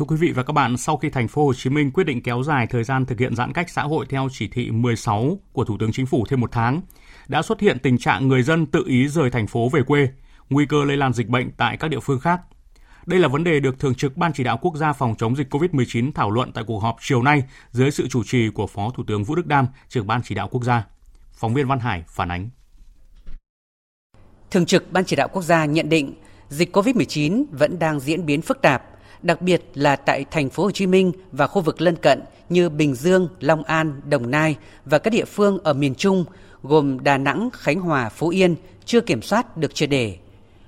[0.00, 2.22] Thưa quý vị và các bạn, sau khi thành phố Hồ Chí Minh quyết định
[2.22, 5.64] kéo dài thời gian thực hiện giãn cách xã hội theo chỉ thị 16 của
[5.64, 6.80] Thủ tướng Chính phủ thêm một tháng,
[7.30, 10.08] đã xuất hiện tình trạng người dân tự ý rời thành phố về quê,
[10.50, 12.40] nguy cơ lây lan dịch bệnh tại các địa phương khác.
[13.06, 15.54] Đây là vấn đề được Thường trực Ban Chỉ đạo Quốc gia phòng chống dịch
[15.54, 19.04] COVID-19 thảo luận tại cuộc họp chiều nay dưới sự chủ trì của Phó Thủ
[19.06, 20.86] tướng Vũ Đức Đam, trưởng Ban Chỉ đạo Quốc gia.
[21.32, 22.50] Phóng viên Văn Hải phản ánh.
[24.50, 26.14] Thường trực Ban Chỉ đạo Quốc gia nhận định
[26.48, 28.82] dịch COVID-19 vẫn đang diễn biến phức tạp,
[29.22, 32.68] đặc biệt là tại thành phố Hồ Chí Minh và khu vực lân cận như
[32.68, 36.24] Bình Dương, Long An, Đồng Nai và các địa phương ở miền Trung
[36.62, 40.16] gồm Đà Nẵng, Khánh Hòa, Phú Yên chưa kiểm soát được triệt để.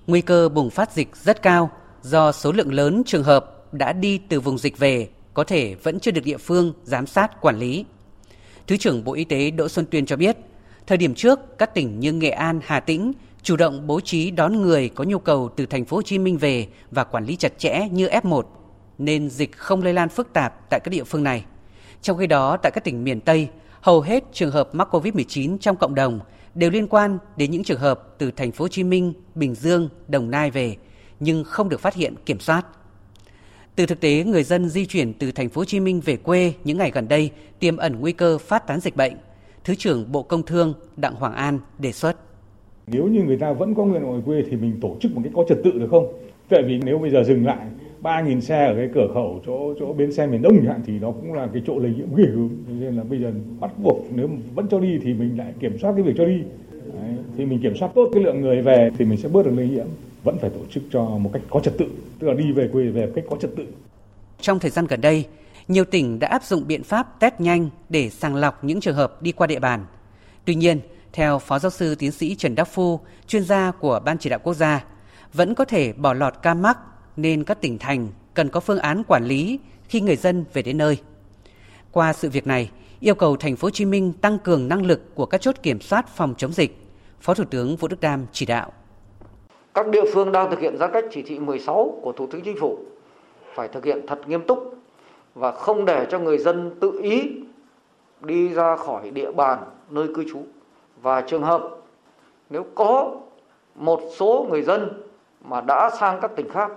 [0.06, 1.70] Nguy cơ bùng phát dịch rất cao
[2.02, 6.00] do số lượng lớn trường hợp đã đi từ vùng dịch về có thể vẫn
[6.00, 7.84] chưa được địa phương giám sát quản lý.
[8.66, 10.36] Thứ trưởng Bộ Y tế Đỗ Xuân Tuyên cho biết,
[10.86, 14.62] thời điểm trước các tỉnh như Nghệ An, Hà Tĩnh chủ động bố trí đón
[14.62, 17.58] người có nhu cầu từ thành phố Hồ Chí Minh về và quản lý chặt
[17.58, 18.42] chẽ như F1
[18.98, 21.44] nên dịch không lây lan phức tạp tại các địa phương này.
[22.02, 23.48] Trong khi đó tại các tỉnh miền Tây,
[23.82, 26.20] hầu hết trường hợp mắc COVID-19 trong cộng đồng
[26.54, 29.88] đều liên quan đến những trường hợp từ thành phố Hồ Chí Minh, Bình Dương,
[30.08, 30.76] Đồng Nai về
[31.20, 32.66] nhưng không được phát hiện kiểm soát.
[33.76, 36.52] Từ thực tế, người dân di chuyển từ thành phố Hồ Chí Minh về quê
[36.64, 39.12] những ngày gần đây tiềm ẩn nguy cơ phát tán dịch bệnh.
[39.64, 42.16] Thứ trưởng Bộ Công Thương Đặng Hoàng An đề xuất.
[42.86, 45.32] Nếu như người ta vẫn có nguyện ở quê thì mình tổ chức một cái
[45.36, 46.12] có trật tự được không?
[46.48, 47.66] Tại vì nếu bây giờ dừng lại
[48.02, 50.92] 3.000 xe ở cái cửa khẩu chỗ chỗ bến xe miền Đông chẳng hạn thì
[50.98, 52.50] nó cũng là cái chỗ lây nhiễm ghê gớm.
[52.80, 55.92] Nên là bây giờ bắt buộc nếu vẫn cho đi thì mình lại kiểm soát
[55.92, 56.42] cái việc cho đi.
[56.70, 59.52] Đấy, thì mình kiểm soát tốt cái lượng người về thì mình sẽ bớt được
[59.56, 59.86] lây nhiễm.
[60.24, 61.86] Vẫn phải tổ chức cho một cách có trật tự
[62.18, 63.66] tức là đi về quê về một cách có trật tự.
[64.40, 65.24] Trong thời gian gần đây
[65.68, 69.22] nhiều tỉnh đã áp dụng biện pháp test nhanh để sàng lọc những trường hợp
[69.22, 69.86] đi qua địa bàn.
[70.44, 70.78] Tuy nhiên
[71.12, 74.38] theo phó giáo sư tiến sĩ Trần Đắc Phu chuyên gia của ban chỉ đạo
[74.42, 74.84] quốc gia
[75.32, 76.78] vẫn có thể bỏ lọt ca mắc
[77.16, 80.78] nên các tỉnh thành cần có phương án quản lý khi người dân về đến
[80.78, 80.98] nơi.
[81.92, 82.70] Qua sự việc này,
[83.00, 85.80] yêu cầu thành phố Hồ Chí Minh tăng cường năng lực của các chốt kiểm
[85.80, 86.76] soát phòng chống dịch,
[87.20, 88.72] Phó Thủ tướng Vũ Đức Đam chỉ đạo.
[89.74, 92.56] Các địa phương đang thực hiện giãn cách chỉ thị 16 của Thủ tướng Chính
[92.60, 92.78] phủ
[93.54, 94.74] phải thực hiện thật nghiêm túc
[95.34, 97.30] và không để cho người dân tự ý
[98.20, 99.58] đi ra khỏi địa bàn
[99.90, 100.42] nơi cư trú.
[101.02, 101.62] Và trường hợp
[102.50, 103.16] nếu có
[103.74, 105.02] một số người dân
[105.44, 106.70] mà đã sang các tỉnh khác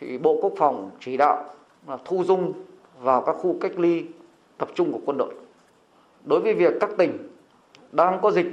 [0.00, 1.44] thì Bộ Quốc phòng chỉ đạo
[1.88, 2.52] là thu dung
[3.00, 4.04] vào các khu cách ly
[4.58, 5.34] tập trung của quân đội.
[6.24, 7.28] Đối với việc các tỉnh
[7.92, 8.46] đang có dịch,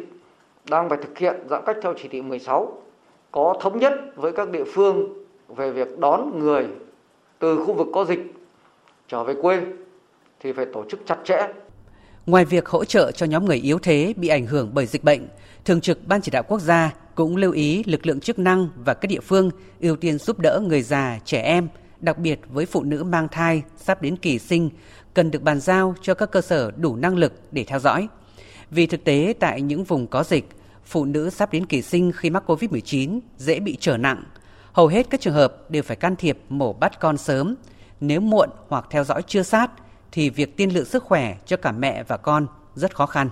[0.69, 2.81] đang phải thực hiện giãn cách theo chỉ thị 16,
[3.31, 6.67] có thống nhất với các địa phương về việc đón người
[7.39, 8.19] từ khu vực có dịch
[9.07, 9.61] trở về quê
[10.39, 11.47] thì phải tổ chức chặt chẽ.
[12.25, 15.27] Ngoài việc hỗ trợ cho nhóm người yếu thế bị ảnh hưởng bởi dịch bệnh,
[15.65, 18.93] Thường trực Ban Chỉ đạo Quốc gia cũng lưu ý lực lượng chức năng và
[18.93, 21.67] các địa phương ưu tiên giúp đỡ người già, trẻ em,
[21.99, 24.69] đặc biệt với phụ nữ mang thai sắp đến kỳ sinh,
[25.13, 28.07] cần được bàn giao cho các cơ sở đủ năng lực để theo dõi.
[28.71, 30.49] Vì thực tế tại những vùng có dịch,
[30.85, 34.23] phụ nữ sắp đến kỳ sinh khi mắc COVID-19 dễ bị trở nặng.
[34.71, 37.55] Hầu hết các trường hợp đều phải can thiệp mổ bắt con sớm.
[37.99, 39.71] Nếu muộn hoặc theo dõi chưa sát,
[40.11, 43.29] thì việc tiên lượng sức khỏe cho cả mẹ và con rất khó khăn.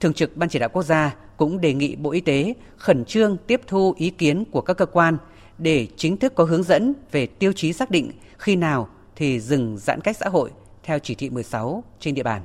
[0.00, 3.36] Thường trực Ban Chỉ đạo Quốc gia cũng đề nghị Bộ Y tế khẩn trương
[3.46, 5.16] tiếp thu ý kiến của các cơ quan
[5.58, 9.78] để chính thức có hướng dẫn về tiêu chí xác định khi nào thì dừng
[9.78, 10.50] giãn cách xã hội
[10.82, 12.42] theo chỉ thị 16 trên địa bàn.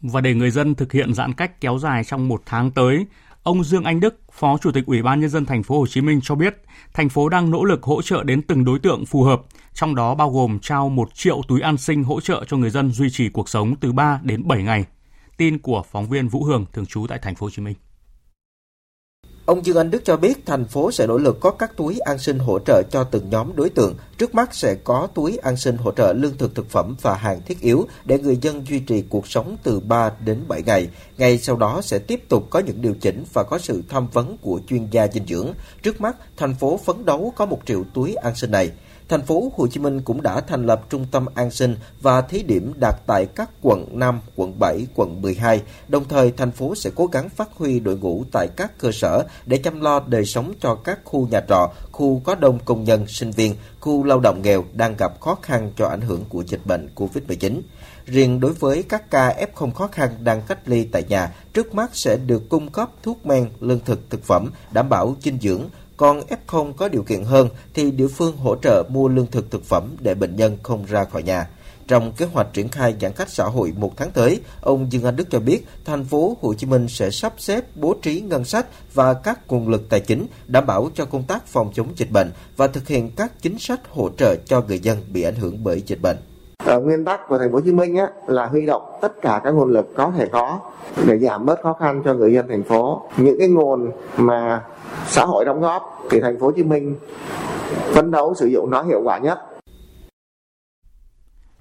[0.00, 3.06] Và để người dân thực hiện giãn cách kéo dài trong một tháng tới,
[3.42, 6.00] ông Dương Anh Đức, Phó Chủ tịch Ủy ban nhân dân thành phố Hồ Chí
[6.00, 6.56] Minh cho biết,
[6.94, 9.42] thành phố đang nỗ lực hỗ trợ đến từng đối tượng phù hợp,
[9.74, 12.90] trong đó bao gồm trao 1 triệu túi an sinh hỗ trợ cho người dân
[12.90, 14.84] duy trì cuộc sống từ 3 đến 7 ngày.
[15.38, 17.74] Tin của phóng viên Vũ Hường thường trú tại thành phố Hồ Chí Minh.
[19.46, 22.18] Ông Dương Anh Đức cho biết thành phố sẽ nỗ lực có các túi an
[22.18, 23.94] sinh hỗ trợ cho từng nhóm đối tượng.
[24.18, 27.40] Trước mắt sẽ có túi an sinh hỗ trợ lương thực thực phẩm và hàng
[27.46, 30.88] thiết yếu để người dân duy trì cuộc sống từ 3 đến 7 ngày.
[31.18, 34.36] Ngay sau đó sẽ tiếp tục có những điều chỉnh và có sự tham vấn
[34.38, 35.52] của chuyên gia dinh dưỡng.
[35.82, 38.70] Trước mắt, thành phố phấn đấu có 1 triệu túi an sinh này.
[39.08, 42.42] Thành phố Hồ Chí Minh cũng đã thành lập trung tâm an sinh và thí
[42.42, 45.62] điểm đạt tại các quận 5, quận 7, quận 12.
[45.88, 49.24] Đồng thời, thành phố sẽ cố gắng phát huy đội ngũ tại các cơ sở
[49.46, 53.06] để chăm lo đời sống cho các khu nhà trọ, khu có đông công nhân,
[53.06, 56.66] sinh viên, khu lao động nghèo đang gặp khó khăn do ảnh hưởng của dịch
[56.66, 57.60] bệnh COVID-19.
[58.06, 61.90] Riêng đối với các ca F0 khó khăn đang cách ly tại nhà, trước mắt
[61.92, 65.62] sẽ được cung cấp thuốc men, lương thực, thực phẩm, đảm bảo dinh dưỡng,
[65.98, 69.64] còn F0 có điều kiện hơn thì địa phương hỗ trợ mua lương thực thực
[69.64, 71.48] phẩm để bệnh nhân không ra khỏi nhà.
[71.88, 75.16] Trong kế hoạch triển khai giãn cách xã hội một tháng tới, ông Dương Anh
[75.16, 78.66] Đức cho biết thành phố Hồ Chí Minh sẽ sắp xếp bố trí ngân sách
[78.94, 82.30] và các nguồn lực tài chính đảm bảo cho công tác phòng chống dịch bệnh
[82.56, 85.82] và thực hiện các chính sách hỗ trợ cho người dân bị ảnh hưởng bởi
[85.86, 86.16] dịch bệnh.
[86.64, 89.40] Ở nguyên tắc của thành phố Hồ Chí Minh á, là huy động tất cả
[89.44, 90.60] các nguồn lực có thể có
[91.06, 93.02] để giảm bớt khó khăn cho người dân thành phố.
[93.16, 94.62] Những cái nguồn mà
[95.06, 96.96] xã hội đóng góp thì thành phố Hồ Chí Minh
[97.94, 99.38] phấn đấu sử dụng nó hiệu quả nhất.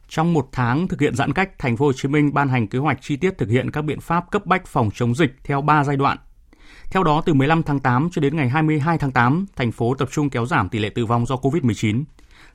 [0.08, 2.80] Trong một tháng thực hiện giãn cách, thành phố Hồ Chí Minh ban hành kế
[2.80, 5.84] hoạch chi tiết thực hiện các biện pháp cấp bách phòng chống dịch theo 3
[5.84, 6.18] giai đoạn.
[6.92, 10.10] Theo đó, từ 15 tháng 8 cho đến ngày 22 tháng 8, thành phố tập
[10.12, 12.04] trung kéo giảm tỷ lệ tử vong do COVID-19,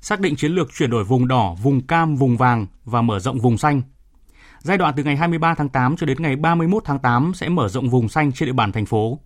[0.01, 3.39] xác định chiến lược chuyển đổi vùng đỏ, vùng cam, vùng vàng và mở rộng
[3.39, 3.83] vùng xanh.
[4.59, 7.69] Giai đoạn từ ngày 23 tháng 8 cho đến ngày 31 tháng 8 sẽ mở
[7.69, 9.19] rộng vùng xanh trên địa bàn thành phố.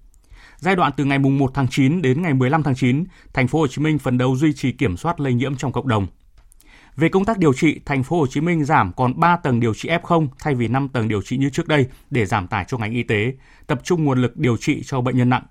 [0.59, 3.67] Giai đoạn từ ngày 1 tháng 9 đến ngày 15 tháng 9, thành phố Hồ
[3.67, 6.07] Chí Minh phấn đấu duy trì kiểm soát lây nhiễm trong cộng đồng.
[6.97, 9.75] Về công tác điều trị, thành phố Hồ Chí Minh giảm còn 3 tầng điều
[9.75, 12.79] trị F0 thay vì 5 tầng điều trị như trước đây để giảm tải cho
[12.79, 13.33] ngành y tế,
[13.67, 15.43] tập trung nguồn lực điều trị cho bệnh nhân nặng.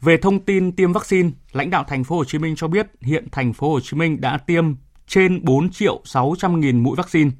[0.00, 3.28] Về thông tin tiêm vaccine, lãnh đạo thành phố Hồ Chí Minh cho biết hiện
[3.32, 4.64] thành phố Hồ Chí Minh đã tiêm
[5.06, 7.30] trên 4 triệu 600 nghìn mũi vaccine.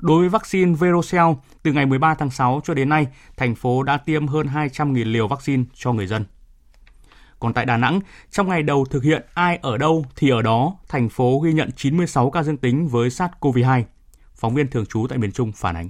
[0.00, 3.96] Đối với vaccine Verocell, từ ngày 13 tháng 6 cho đến nay, thành phố đã
[3.96, 6.24] tiêm hơn 200 nghìn liều vaccine cho người dân.
[7.38, 10.76] Còn tại Đà Nẵng, trong ngày đầu thực hiện ai ở đâu thì ở đó,
[10.88, 13.82] thành phố ghi nhận 96 ca dương tính với SARS-CoV-2.
[14.34, 15.88] Phóng viên thường trú tại miền Trung phản ánh.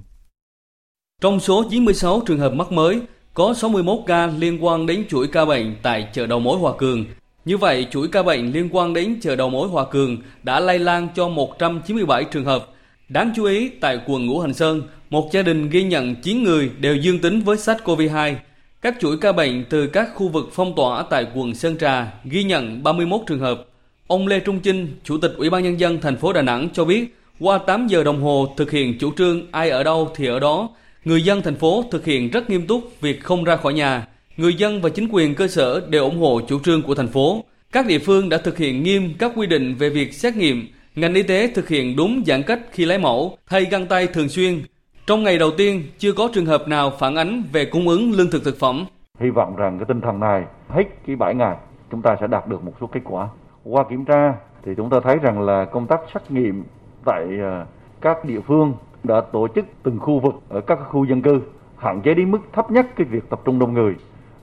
[1.23, 3.01] Trong số 96 trường hợp mắc mới,
[3.35, 7.05] có 61 ca liên quan đến chuỗi ca bệnh tại chợ đầu mối Hòa Cường.
[7.45, 10.79] Như vậy, chuỗi ca bệnh liên quan đến chợ đầu mối Hòa Cường đã lây
[10.79, 12.67] lan cho 197 trường hợp.
[13.09, 16.71] Đáng chú ý, tại quận Ngũ Hành Sơn, một gia đình ghi nhận 9 người
[16.81, 18.35] đều dương tính với SARS-CoV-2.
[18.83, 22.45] Các chuỗi ca bệnh từ các khu vực phong tỏa tại quận Sơn Trà ghi
[22.45, 23.65] nhận 31 trường hợp.
[24.07, 26.85] Ông Lê Trung Chinh, Chủ tịch Ủy ban Nhân dân thành phố Đà Nẵng cho
[26.85, 30.41] biết, qua 8 giờ đồng hồ thực hiện chủ trương ai ở đâu thì ở
[30.41, 30.69] đó,
[31.05, 34.07] người dân thành phố thực hiện rất nghiêm túc việc không ra khỏi nhà.
[34.37, 37.45] Người dân và chính quyền cơ sở đều ủng hộ chủ trương của thành phố.
[37.73, 40.69] Các địa phương đã thực hiện nghiêm các quy định về việc xét nghiệm.
[40.97, 44.29] Ngành y tế thực hiện đúng giãn cách khi lấy mẫu, thay găng tay thường
[44.29, 44.63] xuyên.
[45.07, 48.31] Trong ngày đầu tiên, chưa có trường hợp nào phản ánh về cung ứng lương
[48.31, 48.85] thực thực phẩm.
[49.21, 51.57] Hy vọng rằng cái tinh thần này hết cái 7 ngày
[51.91, 53.29] chúng ta sẽ đạt được một số kết quả.
[53.65, 56.65] Qua kiểm tra thì chúng ta thấy rằng là công tác xét nghiệm
[57.05, 57.67] tại à,
[58.01, 61.41] các địa phương đã tổ chức từng khu vực ở các khu dân cư
[61.77, 63.95] hạn chế đến mức thấp nhất cái việc tập trung đông người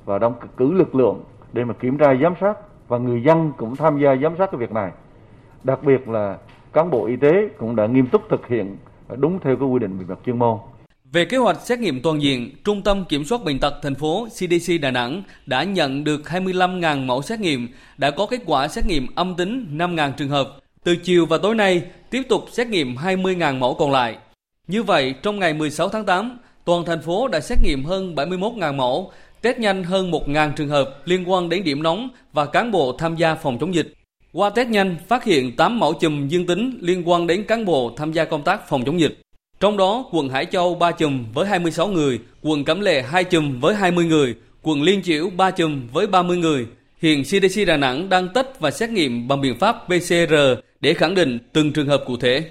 [0.06, 3.76] và đóng cử lực lượng để mà kiểm tra giám sát và người dân cũng
[3.76, 4.92] tham gia giám sát cái việc này.
[5.64, 6.38] Đặc biệt là
[6.74, 8.78] cán bộ y tế cũng đã nghiêm túc thực hiện
[9.18, 10.58] đúng theo cái quy định về mặt chuyên môn.
[11.12, 14.28] Về kế hoạch xét nghiệm toàn diện, Trung tâm Kiểm soát Bệnh tật thành phố
[14.30, 18.86] CDC Đà Nẵng đã nhận được 25.000 mẫu xét nghiệm, đã có kết quả xét
[18.86, 20.48] nghiệm âm tính 5.000 trường hợp.
[20.84, 24.18] Từ chiều và tối nay, tiếp tục xét nghiệm 20.000 mẫu còn lại.
[24.68, 28.76] Như vậy, trong ngày 16 tháng 8, toàn thành phố đã xét nghiệm hơn 71.000
[28.76, 32.96] mẫu, test nhanh hơn 1.000 trường hợp liên quan đến điểm nóng và cán bộ
[32.98, 33.94] tham gia phòng chống dịch.
[34.36, 37.94] Qua test nhanh, phát hiện 8 mẫu chùm dương tính liên quan đến cán bộ
[37.98, 39.22] tham gia công tác phòng chống dịch.
[39.60, 43.60] Trong đó, quận Hải Châu 3 chùm với 26 người, quận Cẩm Lệ 2 chùm
[43.60, 46.66] với 20 người, quận Liên Chiểu 3 chùm với 30 người.
[47.02, 50.34] Hiện CDC Đà Nẵng đang test và xét nghiệm bằng biện pháp PCR
[50.80, 52.50] để khẳng định từng trường hợp cụ thể.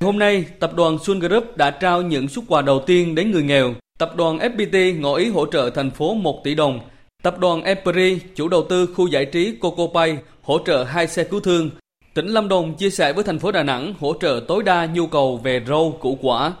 [0.00, 3.42] Hôm nay, tập đoàn Sun Group đã trao những xuất quà đầu tiên đến người
[3.42, 3.74] nghèo.
[3.98, 6.80] Tập đoàn FPT ngỏ ý hỗ trợ thành phố 1 tỷ đồng.
[7.22, 11.24] Tập đoàn Epri, chủ đầu tư khu giải trí Coco Pay, hỗ trợ hai xe
[11.24, 11.70] cứu thương.
[12.14, 15.06] Tỉnh Lâm Đồng chia sẻ với thành phố Đà Nẵng hỗ trợ tối đa nhu
[15.06, 16.52] cầu về rau, củ quả.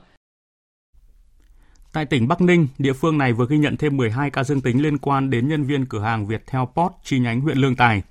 [1.92, 4.82] Tại tỉnh Bắc Ninh, địa phương này vừa ghi nhận thêm 12 ca dương tính
[4.82, 8.02] liên quan đến nhân viên cửa hàng Viettel pot chi nhánh huyện Lương Tài.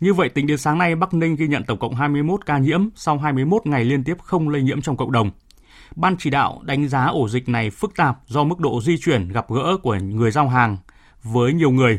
[0.00, 2.88] Như vậy, tính đến sáng nay, Bắc Ninh ghi nhận tổng cộng 21 ca nhiễm
[2.94, 5.30] sau 21 ngày liên tiếp không lây nhiễm trong cộng đồng.
[5.96, 9.28] Ban chỉ đạo đánh giá ổ dịch này phức tạp do mức độ di chuyển
[9.28, 10.76] gặp gỡ của người giao hàng
[11.22, 11.98] với nhiều người.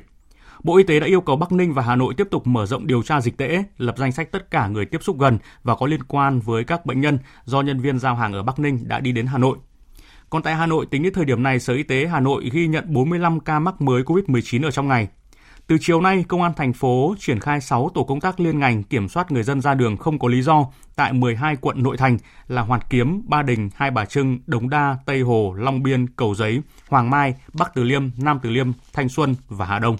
[0.63, 2.87] Bộ Y tế đã yêu cầu Bắc Ninh và Hà Nội tiếp tục mở rộng
[2.87, 5.85] điều tra dịch tễ, lập danh sách tất cả người tiếp xúc gần và có
[5.85, 8.99] liên quan với các bệnh nhân do nhân viên giao hàng ở Bắc Ninh đã
[8.99, 9.57] đi đến Hà Nội.
[10.29, 12.67] Còn tại Hà Nội, tính đến thời điểm này, Sở Y tế Hà Nội ghi
[12.67, 15.07] nhận 45 ca mắc mới COVID-19 ở trong ngày.
[15.67, 18.83] Từ chiều nay, Công an thành phố triển khai 6 tổ công tác liên ngành
[18.83, 22.17] kiểm soát người dân ra đường không có lý do tại 12 quận nội thành
[22.47, 26.35] là Hoàn Kiếm, Ba Đình, Hai Bà Trưng, Đống Đa, Tây Hồ, Long Biên, Cầu
[26.35, 29.97] Giấy, Hoàng Mai, Bắc Từ Liêm, Nam Từ Liêm, Thanh Xuân và Hà Đông.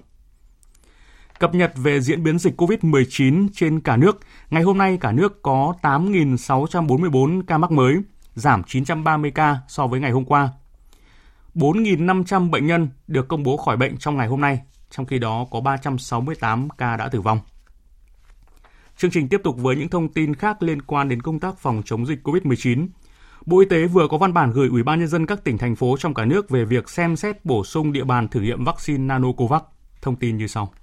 [1.40, 4.20] Cập nhật về diễn biến dịch COVID-19 trên cả nước,
[4.50, 8.02] ngày hôm nay cả nước có 8.644 ca mắc mới,
[8.36, 10.50] giảm 930 ca so với ngày hôm qua.
[11.56, 15.48] 4.500 bệnh nhân được công bố khỏi bệnh trong ngày hôm nay, trong khi đó
[15.52, 17.40] có 368 ca đã tử vong.
[18.98, 21.82] Chương trình tiếp tục với những thông tin khác liên quan đến công tác phòng
[21.86, 22.88] chống dịch COVID-19.
[23.46, 25.76] Bộ Y tế vừa có văn bản gửi Ủy ban nhân dân các tỉnh thành
[25.76, 29.04] phố trong cả nước về việc xem xét bổ sung địa bàn thử nghiệm vaccine
[29.04, 29.62] Nanocovax.
[30.02, 30.74] Thông tin như sau.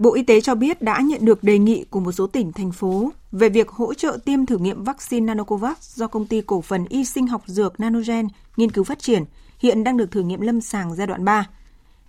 [0.00, 2.72] Bộ Y tế cho biết đã nhận được đề nghị của một số tỉnh, thành
[2.72, 6.84] phố về việc hỗ trợ tiêm thử nghiệm vaccine Nanocovax do công ty cổ phần
[6.88, 9.24] y sinh học dược Nanogen nghiên cứu phát triển,
[9.58, 11.48] hiện đang được thử nghiệm lâm sàng giai đoạn 3.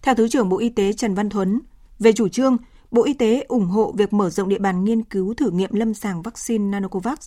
[0.01, 1.59] Theo Thứ trưởng Bộ Y tế Trần Văn Thuấn,
[1.99, 2.57] về chủ trương,
[2.91, 5.93] Bộ Y tế ủng hộ việc mở rộng địa bàn nghiên cứu thử nghiệm lâm
[5.93, 7.17] sàng vaccine Nanocovax.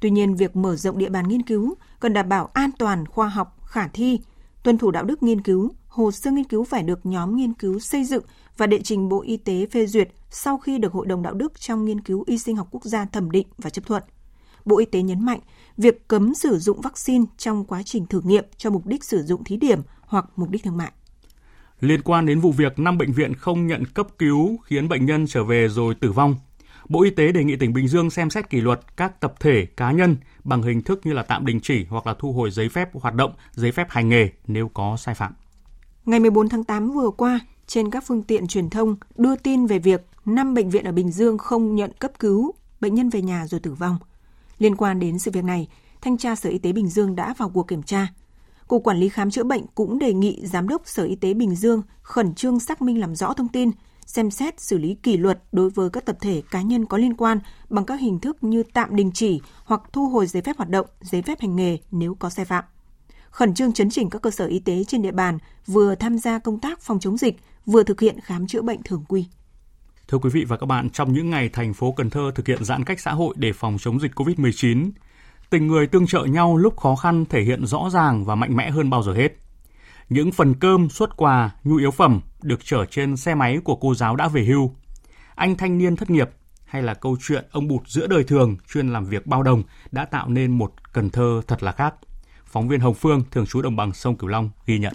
[0.00, 3.28] Tuy nhiên, việc mở rộng địa bàn nghiên cứu cần đảm bảo an toàn, khoa
[3.28, 4.20] học, khả thi,
[4.66, 7.78] tuân thủ đạo đức nghiên cứu, hồ sơ nghiên cứu phải được nhóm nghiên cứu
[7.78, 8.24] xây dựng
[8.56, 11.60] và đệ trình Bộ Y tế phê duyệt sau khi được Hội đồng Đạo đức
[11.60, 14.02] trong nghiên cứu y sinh học quốc gia thẩm định và chấp thuận.
[14.64, 15.40] Bộ Y tế nhấn mạnh,
[15.76, 19.44] việc cấm sử dụng vaccine trong quá trình thử nghiệm cho mục đích sử dụng
[19.44, 20.92] thí điểm hoặc mục đích thương mại.
[21.80, 25.26] Liên quan đến vụ việc 5 bệnh viện không nhận cấp cứu khiến bệnh nhân
[25.26, 26.36] trở về rồi tử vong,
[26.88, 29.66] Bộ Y tế đề nghị tỉnh Bình Dương xem xét kỷ luật các tập thể,
[29.76, 32.68] cá nhân bằng hình thức như là tạm đình chỉ hoặc là thu hồi giấy
[32.68, 35.32] phép hoạt động, giấy phép hành nghề nếu có sai phạm.
[36.04, 39.78] Ngày 14 tháng 8 vừa qua, trên các phương tiện truyền thông đưa tin về
[39.78, 43.46] việc 5 bệnh viện ở Bình Dương không nhận cấp cứu, bệnh nhân về nhà
[43.46, 43.98] rồi tử vong.
[44.58, 45.68] Liên quan đến sự việc này,
[46.00, 48.08] Thanh tra Sở Y tế Bình Dương đã vào cuộc kiểm tra.
[48.68, 51.54] Cục Quản lý Khám chữa bệnh cũng đề nghị Giám đốc Sở Y tế Bình
[51.54, 53.70] Dương khẩn trương xác minh làm rõ thông tin,
[54.06, 57.14] xem xét xử lý kỷ luật đối với các tập thể cá nhân có liên
[57.14, 57.38] quan
[57.68, 60.86] bằng các hình thức như tạm đình chỉ hoặc thu hồi giấy phép hoạt động,
[61.00, 62.64] giấy phép hành nghề nếu có sai phạm.
[63.30, 66.38] Khẩn trương chấn chỉnh các cơ sở y tế trên địa bàn vừa tham gia
[66.38, 69.26] công tác phòng chống dịch, vừa thực hiện khám chữa bệnh thường quy.
[70.08, 72.64] Thưa quý vị và các bạn, trong những ngày thành phố Cần Thơ thực hiện
[72.64, 74.90] giãn cách xã hội để phòng chống dịch COVID-19,
[75.50, 78.70] tình người tương trợ nhau lúc khó khăn thể hiện rõ ràng và mạnh mẽ
[78.70, 79.45] hơn bao giờ hết.
[80.08, 83.94] Những phần cơm, suất quà, nhu yếu phẩm được chở trên xe máy của cô
[83.94, 84.74] giáo đã về hưu.
[85.34, 86.30] Anh thanh niên thất nghiệp
[86.64, 90.04] hay là câu chuyện ông bụt giữa đời thường chuyên làm việc bao đồng đã
[90.04, 91.94] tạo nên một Cần Thơ thật là khác.
[92.46, 94.94] Phóng viên Hồng Phương, thường trú đồng bằng sông Cửu Long ghi nhận.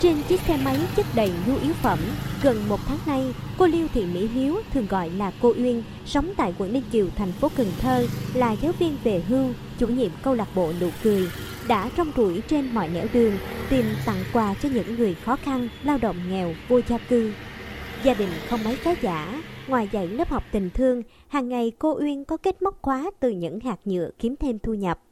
[0.00, 1.98] Trên chiếc xe máy chất đầy nhu yếu phẩm,
[2.42, 6.30] gần một tháng nay, cô Liêu Thị Mỹ Hiếu, thường gọi là cô Uyên, sống
[6.36, 9.46] tại quận Ninh Kiều, thành phố Cần Thơ, là giáo viên về hưu,
[9.78, 11.28] chủ nhiệm câu lạc bộ nụ cười,
[11.68, 13.32] đã trong rủi trên mọi nẻo đường
[13.70, 17.32] tìm tặng quà cho những người khó khăn, lao động nghèo, vô gia cư.
[18.04, 21.98] Gia đình không mấy khá giả, ngoài dạy lớp học tình thương, hàng ngày cô
[22.00, 25.02] Uyên có kết móc khóa từ những hạt nhựa kiếm thêm thu nhập.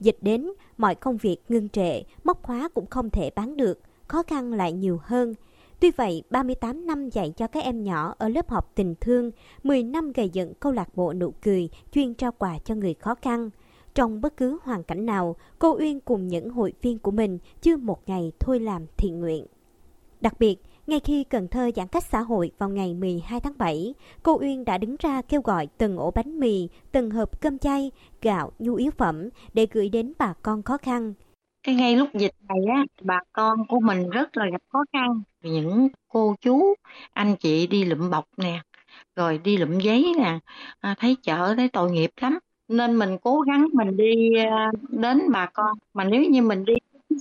[0.00, 4.22] Dịch đến, mọi công việc ngưng trệ, móc khóa cũng không thể bán được– khó
[4.22, 5.34] khăn lại nhiều hơn.
[5.80, 9.30] Tuy vậy, 38 năm dạy cho các em nhỏ ở lớp học tình thương,
[9.62, 13.14] 10 năm gây dựng câu lạc bộ nụ cười chuyên trao quà cho người khó
[13.14, 13.50] khăn.
[13.94, 17.76] Trong bất cứ hoàn cảnh nào, cô Uyên cùng những hội viên của mình chưa
[17.76, 19.46] một ngày thôi làm thiện nguyện.
[20.20, 23.94] Đặc biệt, ngay khi Cần Thơ giãn cách xã hội vào ngày 12 tháng 7,
[24.22, 27.90] cô Uyên đã đứng ra kêu gọi từng ổ bánh mì, từng hộp cơm chay,
[28.22, 31.14] gạo, nhu yếu phẩm để gửi đến bà con khó khăn.
[31.64, 35.22] Cái ngay lúc dịch này á, bà con của mình rất là gặp khó khăn.
[35.42, 36.74] Những cô chú,
[37.12, 38.60] anh chị đi lụm bọc nè,
[39.16, 40.38] rồi đi lụm giấy nè,
[40.80, 42.38] à, thấy chợ thấy tội nghiệp lắm.
[42.68, 45.78] Nên mình cố gắng mình đi à, đến bà con.
[45.94, 46.74] Mà nếu như mình đi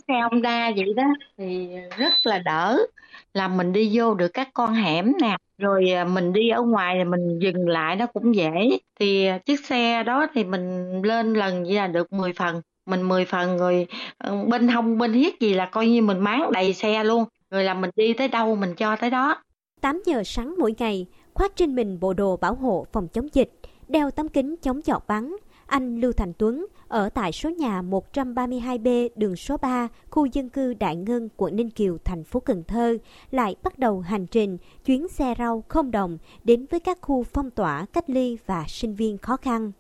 [0.08, 1.04] xe Honda vậy đó
[1.38, 2.78] thì rất là đỡ
[3.34, 6.96] là mình đi vô được các con hẻm nè rồi à, mình đi ở ngoài
[6.98, 8.52] thì mình dừng lại nó cũng dễ
[9.00, 13.08] thì à, chiếc xe đó thì mình lên lần như là được 10 phần mình
[13.08, 16.74] 10 phần rồi ờ, bên hông bên hiết gì là coi như mình máng đầy
[16.74, 19.44] xe luôn rồi là mình đi tới đâu mình cho tới đó
[19.82, 23.52] 8 giờ sáng mỗi ngày khoác trên mình bộ đồ bảo hộ phòng chống dịch
[23.88, 25.36] đeo tấm kính chống giọt bắn
[25.74, 30.74] anh Lưu Thành Tuấn ở tại số nhà 132B đường số 3, khu dân cư
[30.74, 32.98] Đại Ngân, quận Ninh Kiều, thành phố Cần Thơ,
[33.32, 37.50] lại bắt đầu hành trình chuyến xe rau không đồng đến với các khu phong
[37.50, 39.72] tỏa, cách ly và sinh viên khó khăn.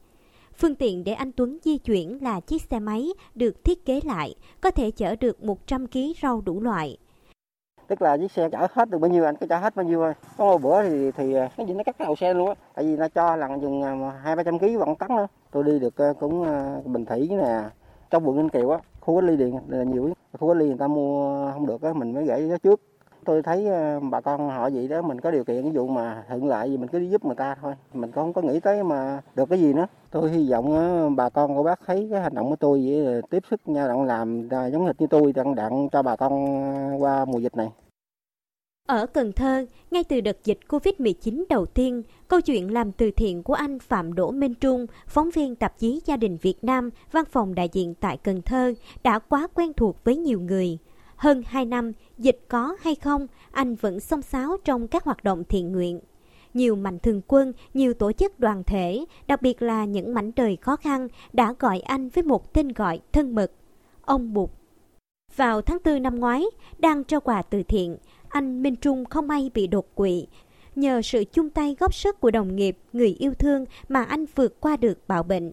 [0.58, 4.36] Phương tiện để anh Tuấn di chuyển là chiếc xe máy được thiết kế lại,
[4.62, 6.97] có thể chở được 100 kg rau đủ loại.
[7.88, 9.99] Tức là chiếc xe chở hết được bao nhiêu anh cứ chở hết bao nhiêu
[9.99, 10.14] thôi.
[10.38, 12.56] Có một bữa thì thì à, cái gì nó cắt đầu xe luôn á.
[12.76, 15.64] Tại vì nó cho lần chừng à, hai ba trăm kg vẫn tấn nữa tôi
[15.64, 16.45] đi được à, cũng
[16.86, 17.64] bình thủy nè
[18.10, 18.80] trong quận ninh kiều á.
[18.99, 21.93] Khu cách ly điện là nhiều khu cách ly người ta mua không được á
[21.93, 22.82] mình mới gửi nó trước
[23.26, 26.24] tôi thấy ờ, bà con họ vậy đó mình có điều kiện ví dụ mà
[26.28, 27.74] thuận lợi gì mình cứ đi giúp người ta thôi.
[27.94, 29.88] Mình không có nghĩ tới mà được cái gì nữa.
[30.12, 33.22] Tôi hy vọng ờ, bà con của bác thấy cái hành động của tôi vậy
[33.30, 36.34] tiếp sức nhau đặng làm ờ, giống hệt như tôi đặng đặng cho bà con
[37.02, 37.70] qua mùa dịch này.
[38.88, 43.44] Ở Cần Thơ, ngay từ đợt dịch Covid-19 đầu tiên, câu chuyện làm từ thiện
[43.44, 47.26] của anh Phạm Đỗ Minh Trung, phóng viên tạp chí Gia đình Việt Nam, văn
[47.32, 50.78] phòng đại diện tại Cần Thơ, đã quá quen thuộc với nhiều người.
[51.16, 55.43] Hơn 2 năm, dịch có hay không, anh vẫn song sáo trong các hoạt động
[55.43, 55.99] thiện nguyện.
[56.53, 60.55] Nhiều mạnh thường quân, nhiều tổ chức đoàn thể, đặc biệt là những mảnh đời
[60.55, 63.51] khó khăn, đã gọi anh với một tên gọi thân mật,
[64.01, 64.49] ông Bụt.
[65.36, 66.43] Vào tháng 4 năm ngoái,
[66.80, 67.97] đang trao quà từ thiện,
[68.30, 70.28] anh Minh Trung không may bị đột quỵ.
[70.76, 74.61] Nhờ sự chung tay góp sức của đồng nghiệp, người yêu thương mà anh vượt
[74.61, 75.51] qua được bạo bệnh.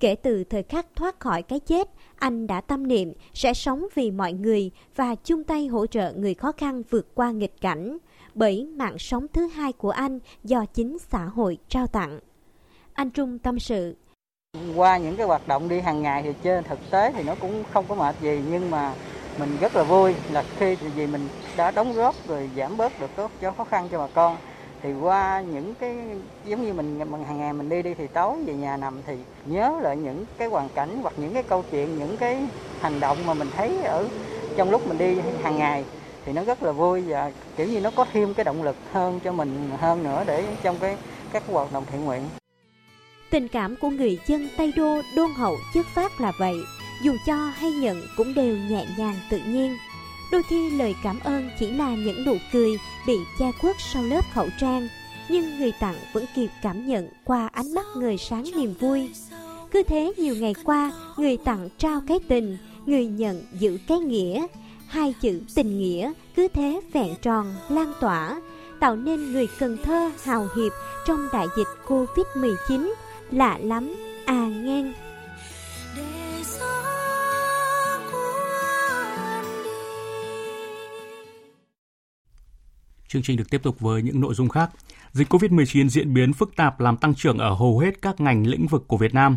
[0.00, 1.88] Kể từ thời khắc thoát khỏi cái chết,
[2.18, 6.34] anh đã tâm niệm sẽ sống vì mọi người và chung tay hỗ trợ người
[6.34, 7.98] khó khăn vượt qua nghịch cảnh,
[8.34, 12.20] bởi mạng sống thứ hai của anh do chính xã hội trao tặng.
[12.92, 13.96] Anh Trung tâm sự.
[14.76, 17.64] Qua những cái hoạt động đi hàng ngày thì trên thực tế thì nó cũng
[17.72, 18.94] không có mệt gì nhưng mà
[19.38, 23.10] mình rất là vui là khi vì mình đã đóng góp rồi giảm bớt được
[23.40, 24.36] cho khó khăn cho bà con
[24.82, 25.96] thì qua những cái,
[26.44, 29.14] giống như mình hàng ngày mình đi đi thì tối về nhà nằm thì
[29.46, 32.46] nhớ lại những cái hoàn cảnh hoặc những cái câu chuyện, những cái
[32.80, 34.08] hành động mà mình thấy ở
[34.56, 35.84] trong lúc mình đi hàng ngày
[36.24, 39.20] thì nó rất là vui và, kiểu như, nó có thêm cái động lực hơn
[39.24, 40.96] cho mình hơn nữa để trong cái,
[41.32, 42.22] các hoạt động thiện nguyện.
[43.30, 46.56] Tình cảm của người dân Tây Đô đôn hậu chất phát là vậy,
[47.02, 49.76] dù cho hay nhận cũng đều nhẹ nhàng tự nhiên.
[50.32, 54.24] Đôi khi lời cảm ơn chỉ là những nụ cười bị che khuất sau lớp
[54.34, 54.88] khẩu trang,
[55.28, 59.10] nhưng người tặng vẫn kịp cảm nhận qua ánh mắt người sáng niềm vui.
[59.70, 64.46] Cứ thế nhiều ngày qua, người tặng trao cái tình, người nhận giữ cái nghĩa.
[64.86, 68.40] Hai chữ tình nghĩa cứ thế vẹn tròn, lan tỏa,
[68.80, 70.72] tạo nên người Cần Thơ hào hiệp
[71.06, 72.92] trong đại dịch Covid-19.
[73.30, 73.94] Lạ lắm,
[74.24, 74.92] à ngang.
[83.12, 84.70] Chương trình được tiếp tục với những nội dung khác.
[85.12, 88.66] Dịch COVID-19 diễn biến phức tạp làm tăng trưởng ở hầu hết các ngành lĩnh
[88.66, 89.36] vực của Việt Nam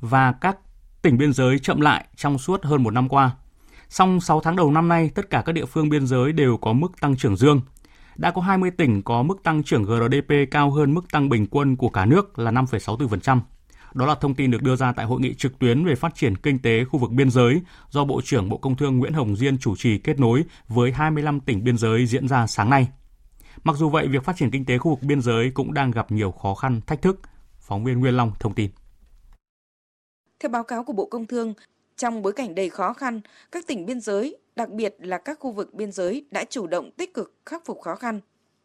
[0.00, 0.58] và các
[1.02, 3.30] tỉnh biên giới chậm lại trong suốt hơn một năm qua.
[3.88, 6.72] Song 6 tháng đầu năm nay, tất cả các địa phương biên giới đều có
[6.72, 7.60] mức tăng trưởng dương.
[8.16, 11.76] Đã có 20 tỉnh có mức tăng trưởng GDP cao hơn mức tăng bình quân
[11.76, 13.40] của cả nước là 5,64%.
[13.94, 16.36] Đó là thông tin được đưa ra tại hội nghị trực tuyến về phát triển
[16.36, 17.60] kinh tế khu vực biên giới
[17.90, 21.40] do Bộ trưởng Bộ Công Thương Nguyễn Hồng Diên chủ trì kết nối với 25
[21.40, 22.88] tỉnh biên giới diễn ra sáng nay.
[23.64, 26.12] Mặc dù vậy, việc phát triển kinh tế khu vực biên giới cũng đang gặp
[26.12, 27.20] nhiều khó khăn, thách thức.
[27.58, 28.70] Phóng viên Nguyên Long thông tin.
[30.40, 31.54] Theo báo cáo của Bộ Công Thương,
[31.96, 33.20] trong bối cảnh đầy khó khăn,
[33.52, 36.90] các tỉnh biên giới, đặc biệt là các khu vực biên giới đã chủ động
[36.90, 38.20] tích cực khắc phục khó khăn,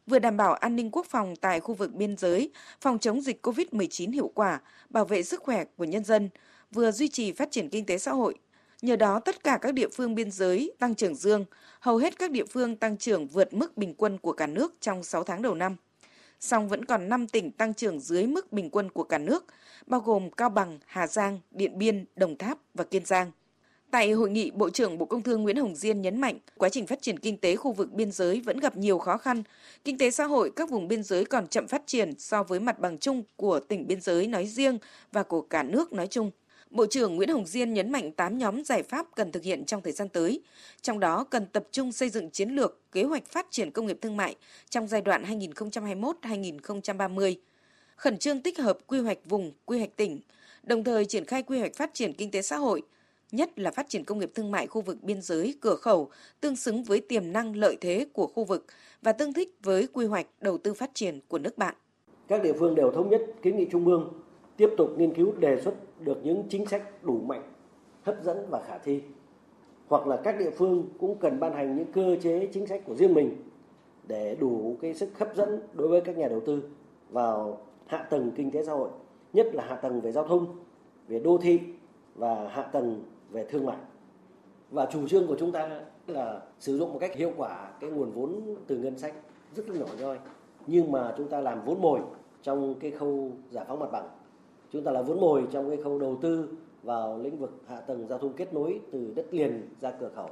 [0.07, 3.45] vừa đảm bảo an ninh quốc phòng tại khu vực biên giới, phòng chống dịch
[3.47, 6.29] COVID-19 hiệu quả, bảo vệ sức khỏe của nhân dân,
[6.71, 8.35] vừa duy trì phát triển kinh tế xã hội,
[8.81, 11.45] Nhờ đó, tất cả các địa phương biên giới tăng trưởng dương,
[11.79, 15.03] hầu hết các địa phương tăng trưởng vượt mức bình quân của cả nước trong
[15.03, 15.75] 6 tháng đầu năm.
[16.39, 19.45] Song vẫn còn 5 tỉnh tăng trưởng dưới mức bình quân của cả nước,
[19.87, 23.31] bao gồm Cao Bằng, Hà Giang, Điện Biên, Đồng Tháp và Kiên Giang.
[23.91, 26.87] Tại hội nghị, Bộ trưởng Bộ Công Thương Nguyễn Hồng Diên nhấn mạnh, quá trình
[26.87, 29.43] phát triển kinh tế khu vực biên giới vẫn gặp nhiều khó khăn.
[29.83, 32.79] Kinh tế xã hội các vùng biên giới còn chậm phát triển so với mặt
[32.79, 34.77] bằng chung của tỉnh biên giới nói riêng
[35.11, 36.31] và của cả nước nói chung.
[36.69, 39.81] Bộ trưởng Nguyễn Hồng Diên nhấn mạnh 8 nhóm giải pháp cần thực hiện trong
[39.81, 40.41] thời gian tới,
[40.81, 43.97] trong đó cần tập trung xây dựng chiến lược, kế hoạch phát triển công nghiệp
[44.01, 44.35] thương mại
[44.69, 47.35] trong giai đoạn 2021-2030,
[47.95, 50.19] khẩn trương tích hợp quy hoạch vùng, quy hoạch tỉnh,
[50.63, 52.81] đồng thời triển khai quy hoạch phát triển kinh tế xã hội,
[53.31, 56.11] nhất là phát triển công nghiệp thương mại khu vực biên giới, cửa khẩu,
[56.41, 58.65] tương xứng với tiềm năng lợi thế của khu vực
[59.01, 61.75] và tương thích với quy hoạch đầu tư phát triển của nước bạn.
[62.27, 64.13] Các địa phương đều thống nhất kiến nghị Trung ương
[64.59, 67.41] tiếp tục nghiên cứu đề xuất được những chính sách đủ mạnh,
[68.03, 69.01] hấp dẫn và khả thi.
[69.87, 72.95] Hoặc là các địa phương cũng cần ban hành những cơ chế chính sách của
[72.95, 73.35] riêng mình
[74.07, 76.63] để đủ cái sức hấp dẫn đối với các nhà đầu tư
[77.09, 78.89] vào hạ tầng kinh tế xã hội,
[79.33, 80.45] nhất là hạ tầng về giao thông,
[81.07, 81.59] về đô thị
[82.15, 83.77] và hạ tầng về thương mại.
[84.71, 88.11] Và chủ trương của chúng ta là sử dụng một cách hiệu quả cái nguồn
[88.11, 89.13] vốn từ ngân sách
[89.55, 90.17] rất là nhỏ nhoi
[90.67, 91.99] nhưng mà chúng ta làm vốn mồi
[92.41, 94.09] trong cái khâu giải phóng mặt bằng
[94.73, 96.49] chúng ta là vốn mồi trong cái khâu đầu tư
[96.83, 100.29] vào lĩnh vực hạ tầng giao thông kết nối từ đất liền ra cửa khẩu.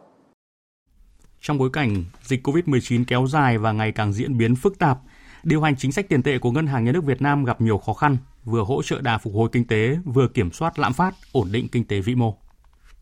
[1.41, 4.99] Trong bối cảnh dịch COVID-19 kéo dài và ngày càng diễn biến phức tạp,
[5.43, 7.77] điều hành chính sách tiền tệ của Ngân hàng Nhà nước Việt Nam gặp nhiều
[7.77, 11.15] khó khăn, vừa hỗ trợ đà phục hồi kinh tế, vừa kiểm soát lạm phát,
[11.31, 12.35] ổn định kinh tế vĩ mô.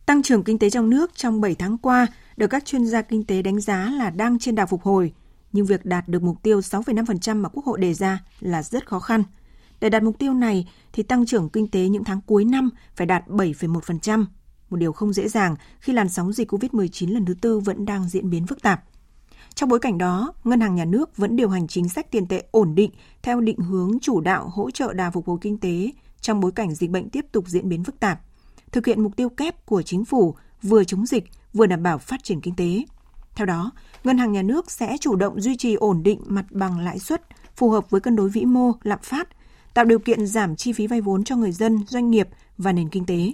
[0.05, 2.07] Tăng trưởng kinh tế trong nước trong 7 tháng qua
[2.37, 5.13] được các chuyên gia kinh tế đánh giá là đang trên đà phục hồi,
[5.51, 8.99] nhưng việc đạt được mục tiêu 6,5% mà Quốc hội đề ra là rất khó
[8.99, 9.23] khăn–
[9.79, 13.07] để đạt mục tiêu này thì tăng trưởng kinh tế những tháng cuối năm phải
[13.07, 14.25] đạt 7,1%,
[14.69, 18.09] một điều không dễ dàng khi làn sóng dịch COVID-19 lần thứ tư vẫn đang
[18.09, 18.83] diễn biến phức tạp.
[19.55, 22.43] Trong bối cảnh đó, Ngân hàng Nhà nước vẫn điều hành chính sách tiền tệ
[22.51, 26.39] ổn định theo định hướng chủ đạo hỗ trợ đà phục hồi kinh tế trong
[26.39, 28.21] bối cảnh dịch bệnh tiếp tục diễn biến phức tạp,
[28.71, 31.23] thực hiện mục tiêu kép của chính phủ vừa chống dịch
[31.53, 32.83] vừa đảm bảo phát triển kinh tế.
[33.35, 33.71] Theo đó,
[34.03, 37.21] Ngân hàng Nhà nước sẽ chủ động duy trì ổn định mặt bằng lãi suất
[37.55, 39.27] phù hợp với cân đối vĩ mô, lạm phát
[39.75, 42.89] tạo điều kiện giảm chi phí vay vốn cho người dân, doanh nghiệp và nền
[42.89, 43.33] kinh tế.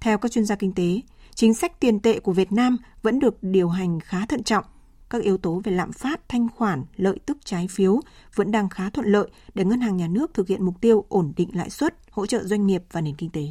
[0.00, 1.00] Theo các chuyên gia kinh tế,
[1.34, 4.64] chính sách tiền tệ của Việt Nam vẫn được điều hành khá thận trọng.
[5.10, 8.00] Các yếu tố về lạm phát, thanh khoản, lợi tức trái phiếu
[8.34, 11.32] vẫn đang khá thuận lợi để ngân hàng nhà nước thực hiện mục tiêu ổn
[11.36, 13.42] định lãi suất, hỗ trợ doanh nghiệp và nền kinh tế.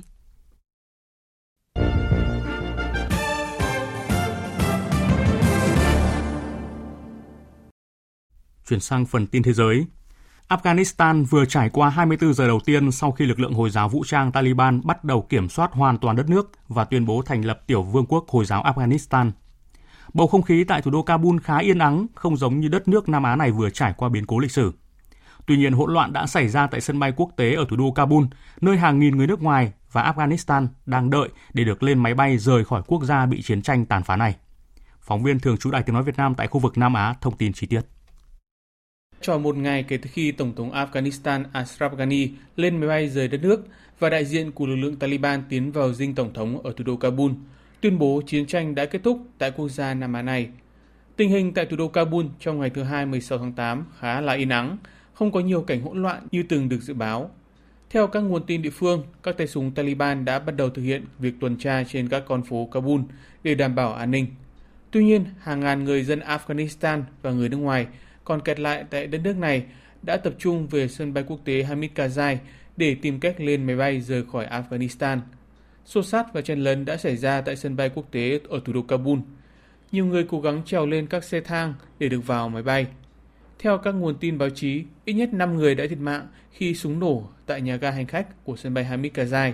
[8.67, 9.85] Chuyển sang phần tin thế giới,
[10.49, 14.03] Afghanistan vừa trải qua 24 giờ đầu tiên sau khi lực lượng Hồi giáo vũ
[14.07, 17.61] trang Taliban bắt đầu kiểm soát hoàn toàn đất nước và tuyên bố thành lập
[17.67, 19.31] tiểu vương quốc Hồi giáo Afghanistan.
[20.13, 23.09] Bầu không khí tại thủ đô Kabul khá yên ắng, không giống như đất nước
[23.09, 24.73] Nam Á này vừa trải qua biến cố lịch sử.
[25.45, 27.91] Tuy nhiên, hỗn loạn đã xảy ra tại sân bay quốc tế ở thủ đô
[27.91, 28.25] Kabul,
[28.61, 32.37] nơi hàng nghìn người nước ngoài và Afghanistan đang đợi để được lên máy bay
[32.37, 34.35] rời khỏi quốc gia bị chiến tranh tàn phá này.
[35.01, 37.37] Phóng viên thường trú Đài Tiếng Nói Việt Nam tại khu vực Nam Á thông
[37.37, 37.81] tin chi tiết.
[39.21, 43.27] Tròn một ngày kể từ khi Tổng thống Afghanistan Ashraf Ghani lên máy bay rời
[43.27, 43.67] đất nước
[43.99, 46.95] và đại diện của lực lượng Taliban tiến vào dinh Tổng thống ở thủ đô
[46.95, 47.31] Kabul,
[47.81, 50.47] tuyên bố chiến tranh đã kết thúc tại quốc gia Nam Á này.
[51.15, 54.33] Tình hình tại thủ đô Kabul trong ngày thứ Hai 16 tháng 8 khá là
[54.33, 54.77] yên ắng,
[55.13, 57.31] không có nhiều cảnh hỗn loạn như từng được dự báo.
[57.89, 61.05] Theo các nguồn tin địa phương, các tay súng Taliban đã bắt đầu thực hiện
[61.19, 63.01] việc tuần tra trên các con phố Kabul
[63.43, 64.25] để đảm bảo an ninh.
[64.91, 67.87] Tuy nhiên, hàng ngàn người dân Afghanistan và người nước ngoài
[68.29, 69.63] còn kẹt lại tại đất nước này
[70.01, 72.37] đã tập trung về sân bay quốc tế Hamid Karzai
[72.77, 75.19] để tìm cách lên máy bay rời khỏi Afghanistan.
[75.85, 78.73] Xô sát và chen lấn đã xảy ra tại sân bay quốc tế ở thủ
[78.73, 79.19] đô Kabul.
[79.91, 82.87] Nhiều người cố gắng trèo lên các xe thang để được vào máy bay.
[83.59, 86.99] Theo các nguồn tin báo chí, ít nhất 5 người đã thiệt mạng khi súng
[86.99, 89.53] nổ tại nhà ga hành khách của sân bay Hamid Karzai.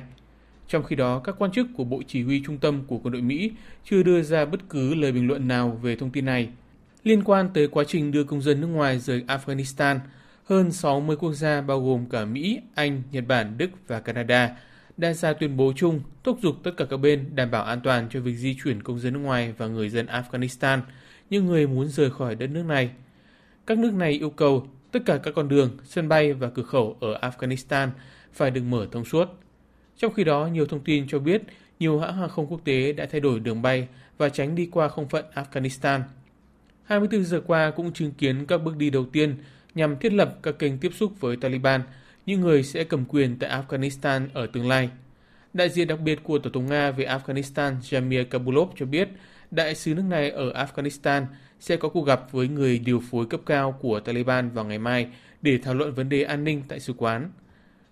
[0.68, 3.22] Trong khi đó, các quan chức của Bộ Chỉ huy Trung tâm của quân đội
[3.22, 3.52] Mỹ
[3.84, 6.50] chưa đưa ra bất cứ lời bình luận nào về thông tin này.
[7.06, 9.99] Liên quan tới quá trình đưa công dân nước ngoài rời Afghanistan,
[10.43, 14.58] hơn 60 quốc gia bao gồm cả Mỹ, Anh, Nhật Bản, Đức và Canada
[14.97, 18.08] đã ra tuyên bố chung thúc giục tất cả các bên đảm bảo an toàn
[18.10, 20.80] cho việc di chuyển công dân nước ngoài và người dân Afghanistan,
[21.30, 22.89] những người muốn rời khỏi đất nước này.
[23.68, 26.97] Các nước này yêu cầu tất cả các con đường, sân bay và cửa khẩu
[27.01, 27.89] ở Afghanistan
[28.34, 29.28] phải được mở thông suốt.
[29.97, 31.41] Trong khi đó, nhiều thông tin cho biết
[31.80, 33.88] nhiều hãng hàng không quốc tế đã thay đổi đường bay
[34.18, 36.01] và tránh đi qua không phận Afghanistan
[36.86, 39.36] 24 giờ qua cũng chứng kiến các bước đi đầu tiên
[39.76, 41.82] nhằm thiết lập các kênh tiếp xúc với Taliban,
[42.26, 44.90] những người sẽ cầm quyền tại Afghanistan ở tương lai.
[45.54, 49.10] Đại diện đặc biệt của Tổng thống Nga về Afghanistan Jamir Kabulov cho biết
[49.52, 51.26] đại sứ nước này ở Afghanistan
[51.60, 55.08] sẽ có cuộc gặp với người điều phối cấp cao của Taliban vào ngày mai
[55.42, 57.32] để thảo luận vấn đề an ninh tại sứ quán.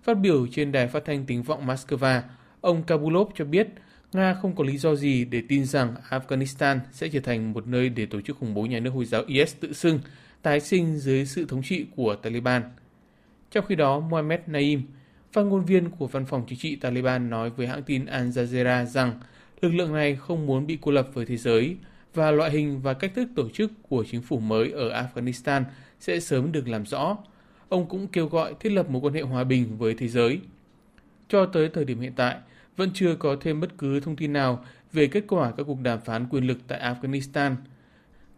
[0.04, 2.22] Phát biểu trên đài phát thanh tiếng vọng Moscow,
[2.62, 3.68] ông Kabulov cho biết
[4.16, 7.90] Nga không có lý do gì để tin rằng Afghanistan sẽ trở thành một nơi
[7.90, 10.00] để tổ chức khủng bố nhà nước Hồi giáo IS tự xưng
[10.42, 12.64] tái sinh dưới sự thống trị của Taliban.
[13.52, 14.82] Trong khi đó, Mohammed Naim,
[15.32, 18.86] phát ngôn viên của văn phòng chính trị Taliban nói với hãng tin Al Jazeera
[18.86, 19.20] rằng
[19.62, 21.78] lực lượng này không muốn bị cô lập với thế giới
[22.14, 25.64] và loại hình và cách thức tổ chức của chính phủ mới ở Afghanistan
[26.00, 27.18] sẽ sớm được làm rõ.
[27.70, 30.40] Ông cũng kêu gọi thiết lập một quan hệ hòa bình với thế giới.
[31.30, 32.38] Cho tới thời điểm hiện tại,
[32.78, 36.02] vẫn chưa có thêm bất cứ thông tin nào về kết quả các cuộc đàm
[36.02, 37.56] phán quyền lực tại Afghanistan.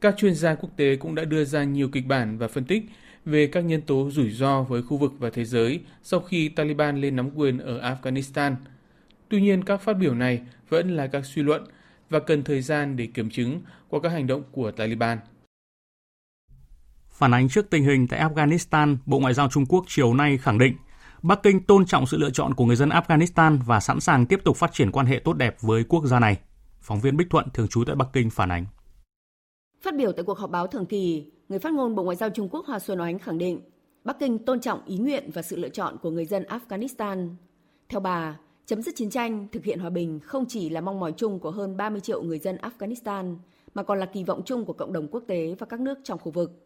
[0.02, 2.84] Các chuyên gia quốc tế cũng đã đưa ra nhiều kịch bản và phân tích
[3.26, 7.02] về các nhân tố rủi ro với khu vực và thế giới sau khi Taliban
[7.02, 8.56] lên nắm quyền ở Afghanistan.
[9.30, 11.64] Tuy nhiên, các phát biểu này vẫn là các suy luận
[12.10, 15.18] và cần thời gian để kiểm chứng qua các hành động của Taliban.
[17.10, 20.58] Phản ánh trước tình hình tại Afghanistan, Bộ Ngoại giao Trung Quốc chiều nay khẳng
[20.58, 20.76] định
[21.28, 24.40] Bắc Kinh tôn trọng sự lựa chọn của người dân Afghanistan và sẵn sàng tiếp
[24.44, 26.38] tục phát triển quan hệ tốt đẹp với quốc gia này.
[26.82, 28.66] Phóng viên Bích Thuận thường trú tại Bắc Kinh phản ánh.
[29.82, 32.50] Phát biểu tại cuộc họp báo thường kỳ, người phát ngôn Bộ Ngoại giao Trung
[32.50, 33.62] Quốc Hoa Xuân Oánh khẳng định
[34.04, 37.30] Bắc Kinh tôn trọng ý nguyện và sự lựa chọn của người dân Afghanistan.
[37.90, 41.14] Theo bà, chấm dứt chiến tranh, thực hiện hòa bình không chỉ là mong mỏi
[41.18, 43.36] chung của hơn 30 triệu người dân Afghanistan,
[43.74, 46.20] mà còn là kỳ vọng chung của cộng đồng quốc tế và các nước trong
[46.20, 46.66] khu vực.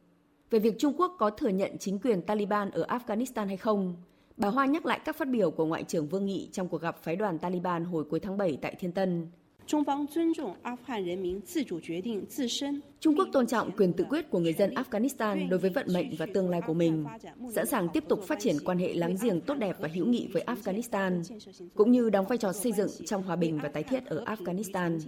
[0.49, 3.95] Về việc Trung Quốc có thừa nhận chính quyền Taliban ở Afghanistan hay không,
[4.39, 7.03] bà Hoa nhắc lại các phát biểu của Ngoại trưởng Vương Nghị trong cuộc gặp
[7.03, 9.27] phái đoàn Taliban hồi cuối tháng 7 tại Thiên Tân.
[9.67, 9.83] Trung
[13.17, 16.25] Quốc tôn trọng quyền tự quyết của người dân Afghanistan đối với vận mệnh và
[16.33, 17.05] tương lai của mình,
[17.51, 20.27] sẵn sàng tiếp tục phát triển quan hệ láng giềng tốt đẹp và hữu nghị
[20.33, 21.21] với Afghanistan,
[21.75, 24.99] cũng như đóng vai trò xây dựng trong hòa bình và tái thiết ở Afghanistan.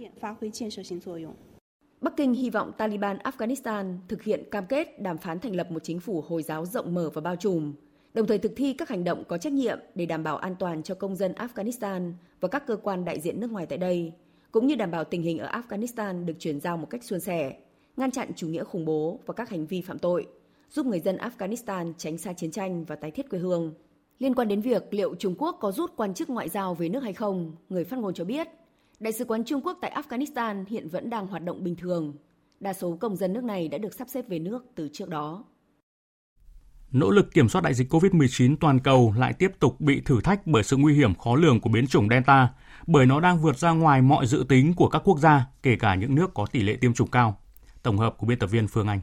[2.00, 5.84] Bắc Kinh hy vọng Taliban Afghanistan thực hiện cam kết đàm phán thành lập một
[5.84, 7.74] chính phủ Hồi giáo rộng mở và bao trùm,
[8.14, 10.82] đồng thời thực thi các hành động có trách nhiệm để đảm bảo an toàn
[10.82, 14.12] cho công dân Afghanistan và các cơ quan đại diện nước ngoài tại đây,
[14.50, 17.54] cũng như đảm bảo tình hình ở Afghanistan được chuyển giao một cách suôn sẻ,
[17.96, 20.26] ngăn chặn chủ nghĩa khủng bố và các hành vi phạm tội,
[20.70, 23.74] giúp người dân Afghanistan tránh xa chiến tranh và tái thiết quê hương.
[24.18, 27.02] Liên quan đến việc liệu Trung Quốc có rút quan chức ngoại giao về nước
[27.02, 28.48] hay không, người phát ngôn cho biết,
[29.02, 32.14] Đại sứ quán Trung Quốc tại Afghanistan hiện vẫn đang hoạt động bình thường.
[32.60, 35.44] Đa số công dân nước này đã được sắp xếp về nước từ trước đó.
[36.92, 40.46] Nỗ lực kiểm soát đại dịch COVID-19 toàn cầu lại tiếp tục bị thử thách
[40.46, 42.48] bởi sự nguy hiểm khó lường của biến chủng Delta,
[42.86, 45.94] bởi nó đang vượt ra ngoài mọi dự tính của các quốc gia, kể cả
[45.94, 47.38] những nước có tỷ lệ tiêm chủng cao.
[47.82, 49.00] Tổng hợp của biên tập viên Phương Anh.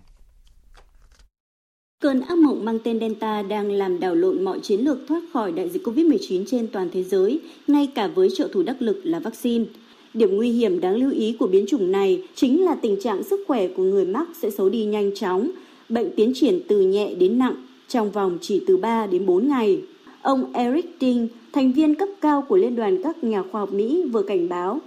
[2.02, 5.52] Cơn ác mộng mang tên Delta đang làm đảo lộn mọi chiến lược thoát khỏi
[5.52, 9.20] đại dịch COVID-19 trên toàn thế giới, ngay cả với trợ thủ đắc lực là
[9.20, 9.66] vaccine.
[10.14, 13.40] Điểm nguy hiểm đáng lưu ý của biến chủng này chính là tình trạng sức
[13.48, 15.52] khỏe của người mắc sẽ xấu đi nhanh chóng,
[15.90, 19.82] bệnh tiến triển từ nhẹ đến nặng trong vòng chỉ từ 3 đến 4 ngày.
[20.22, 24.04] Ông Eric Ding, thành viên cấp cao của Liên đoàn các nhà khoa học Mỹ
[24.12, 24.80] vừa cảnh báo.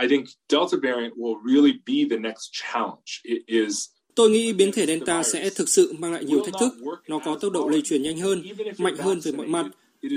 [0.00, 3.20] I think Delta variant will really be the next challenge.
[3.22, 6.72] It is Tôi nghĩ biến thể Delta sẽ thực sự mang lại nhiều thách thức.
[7.08, 8.42] Nó có tốc độ lây truyền nhanh hơn,
[8.78, 9.66] mạnh hơn về mọi mặt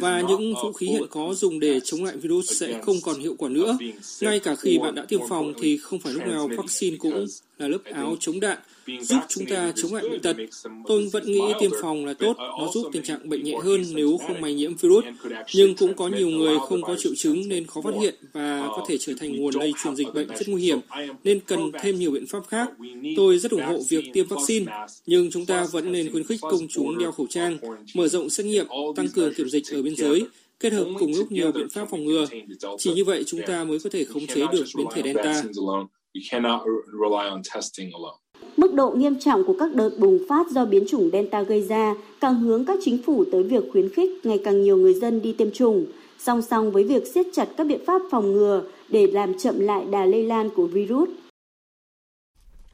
[0.02, 3.36] và những vũ khí hiện có dùng để chống lại virus sẽ không còn hiệu
[3.38, 3.78] quả nữa.
[4.22, 7.26] Ngay cả khi bạn đã tiêm phòng thì không phải lúc nào vaccine cũng
[7.60, 8.58] là lớp áo chống đạn
[9.02, 10.36] giúp chúng ta chống lại bệnh tật.
[10.88, 14.18] Tôi vẫn nghĩ tiêm phòng là tốt, nó giúp tình trạng bệnh nhẹ hơn nếu
[14.28, 15.06] không may nhiễm virus.
[15.54, 18.86] Nhưng cũng có nhiều người không có triệu chứng nên khó phát hiện và có
[18.88, 20.80] thể trở thành nguồn lây truyền dịch bệnh rất nguy hiểm,
[21.24, 22.70] nên cần thêm nhiều biện pháp khác.
[23.18, 24.66] Tôi rất ủng hộ việc tiêm vaccine,
[25.06, 27.58] nhưng chúng ta vẫn nên khuyến khích công chúng đeo khẩu trang,
[27.96, 30.26] mở rộng xét nghiệm, tăng cường kiểm dịch ở biên giới,
[30.60, 32.26] kết hợp cùng lúc nhiều biện pháp phòng ngừa.
[32.78, 35.44] Chỉ như vậy chúng ta mới có thể khống chế được biến thể Delta.
[38.58, 41.96] Mức độ nghiêm trọng của các đợt bùng phát do biến chủng Delta gây ra
[42.22, 45.34] càng hướng các chính phủ tới việc khuyến khích ngày càng nhiều người dân đi
[45.34, 45.86] tiêm chủng,
[46.20, 49.86] song song với việc siết chặt các biện pháp phòng ngừa để làm chậm lại
[49.92, 51.10] đà lây lan của virus.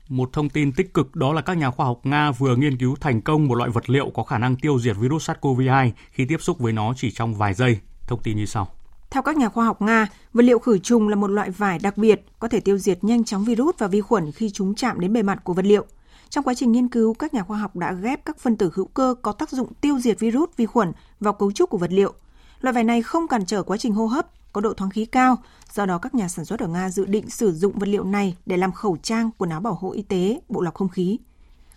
[0.10, 2.96] Một thông tin tích cực đó là các nhà khoa học Nga vừa nghiên cứu
[2.96, 6.42] thành công một loại vật liệu có khả năng tiêu diệt virus SARS-CoV-2 khi tiếp
[6.42, 7.78] xúc với nó chỉ trong vài giây.
[8.08, 8.75] Thông tin như sau.
[9.10, 11.98] Theo các nhà khoa học Nga, vật liệu khử trùng là một loại vải đặc
[11.98, 15.14] biệt có thể tiêu diệt nhanh chóng virus và vi khuẩn khi chúng chạm đến
[15.14, 15.86] bề mặt của vật liệu.
[16.30, 18.86] Trong quá trình nghiên cứu, các nhà khoa học đã ghép các phân tử hữu
[18.86, 22.14] cơ có tác dụng tiêu diệt virus, vi khuẩn vào cấu trúc của vật liệu.
[22.62, 25.38] Loại vải này không cản trở quá trình hô hấp, có độ thoáng khí cao,
[25.74, 28.38] do đó các nhà sản xuất ở Nga dự định sử dụng vật liệu này
[28.46, 31.20] để làm khẩu trang, quần áo bảo hộ y tế, bộ lọc không khí.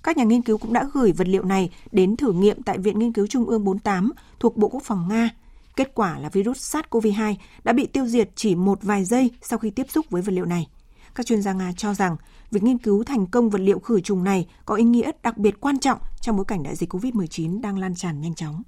[0.03, 2.99] Các nhà nghiên cứu cũng đã gửi vật liệu này đến thử nghiệm tại Viện
[2.99, 5.31] Nghiên cứu Trung ương 48 thuộc Bộ Quốc phòng Nga
[5.79, 9.71] Kết quả là virus SARS-CoV-2 đã bị tiêu diệt chỉ một vài giây sau khi
[9.71, 10.67] tiếp xúc với vật liệu này.
[11.15, 12.17] Các chuyên gia Nga cho rằng
[12.51, 15.61] việc nghiên cứu thành công vật liệu khử trùng này có ý nghĩa đặc biệt
[15.61, 18.63] quan trọng trong bối cảnh đại dịch COVID-19 đang lan tràn nhanh chóng.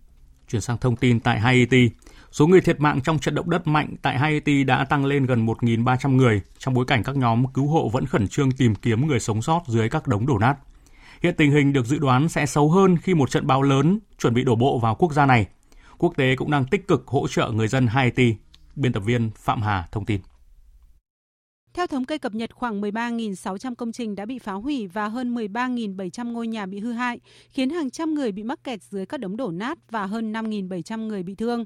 [0.49, 1.91] Chuyển sang thông tin tại Haiti,
[2.33, 5.47] Số người thiệt mạng trong trận động đất mạnh tại Haiti đã tăng lên gần
[5.47, 9.21] 1.300 người trong bối cảnh các nhóm cứu hộ vẫn khẩn trương tìm kiếm người
[9.21, 10.55] sống sót dưới các đống đổ nát.
[11.23, 14.35] Hiện tình hình được dự đoán sẽ xấu hơn khi một trận bão lớn chuẩn
[14.35, 15.47] bị đổ bộ vào quốc gia này.
[16.01, 18.35] Quốc tế cũng đang tích cực hỗ trợ người dân Haiti.
[18.77, 20.21] Biên tập viên Phạm Hà thông tin.
[21.75, 25.35] Theo thống kê cập nhật, khoảng 13.600 công trình đã bị phá hủy và hơn
[25.35, 29.21] 13.700 ngôi nhà bị hư hại, khiến hàng trăm người bị mắc kẹt dưới các
[29.21, 31.65] đống đổ nát và hơn 5.700 người bị thương.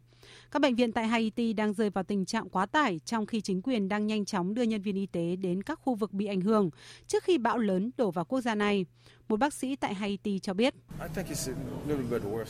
[0.51, 3.63] Các bệnh viện tại Haiti đang rơi vào tình trạng quá tải trong khi chính
[3.63, 6.41] quyền đang nhanh chóng đưa nhân viên y tế đến các khu vực bị ảnh
[6.41, 6.71] hưởng
[7.07, 8.85] trước khi bão lớn đổ vào quốc gia này.
[9.29, 10.75] Một bác sĩ tại Haiti cho biết.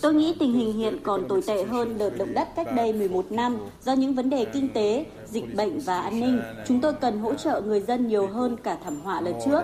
[0.01, 3.33] Tôi nghĩ tình hình hiện còn tồi tệ hơn đợt động đất cách đây 11
[3.33, 6.41] năm do những vấn đề kinh tế, dịch bệnh và an ninh.
[6.66, 9.62] Chúng tôi cần hỗ trợ người dân nhiều hơn cả thảm họa lần trước.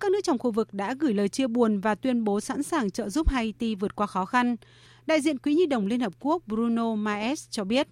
[0.00, 2.90] Các nước trong khu vực đã gửi lời chia buồn và tuyên bố sẵn sàng
[2.90, 4.56] trợ giúp Haiti vượt qua khó khăn.
[5.06, 7.88] Đại diện Quỹ Nhi đồng Liên Hợp Quốc Bruno Maes cho biết.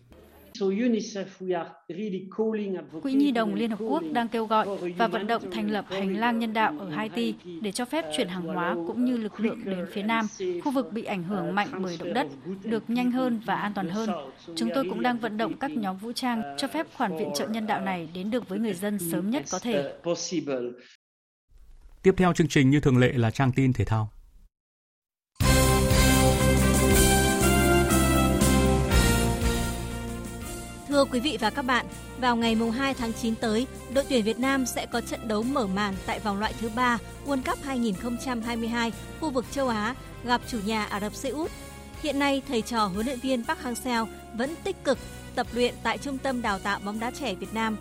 [3.03, 4.67] Quỹ Nhi đồng Liên Hợp Quốc đang kêu gọi
[4.99, 8.29] và vận động thành lập hành lang nhân đạo ở Haiti để cho phép chuyển
[8.29, 10.27] hàng hóa cũng như lực lượng đến phía Nam,
[10.65, 12.27] khu vực bị ảnh hưởng mạnh bởi động đất,
[12.65, 14.11] được nhanh hơn và an toàn hơn.
[14.57, 17.49] Chúng tôi cũng đang vận động các nhóm vũ trang cho phép khoản viện trợ
[17.49, 19.93] nhân đạo này đến được với người dân sớm nhất có thể.
[22.03, 24.16] Tiếp theo chương trình như thường lệ là trang tin thể thao.
[30.97, 31.86] Thưa quý vị và các bạn,
[32.20, 35.66] vào ngày 2 tháng 9 tới, đội tuyển Việt Nam sẽ có trận đấu mở
[35.66, 39.94] màn tại vòng loại thứ 3 World Cup 2022 khu vực châu Á
[40.24, 41.51] gặp chủ nhà Ả Rập Xê Út.
[42.03, 44.99] Hiện nay, thầy trò huấn luyện viên Park Hang-seo vẫn tích cực
[45.34, 47.76] tập luyện tại Trung tâm Đào tạo bóng đá trẻ Việt Nam.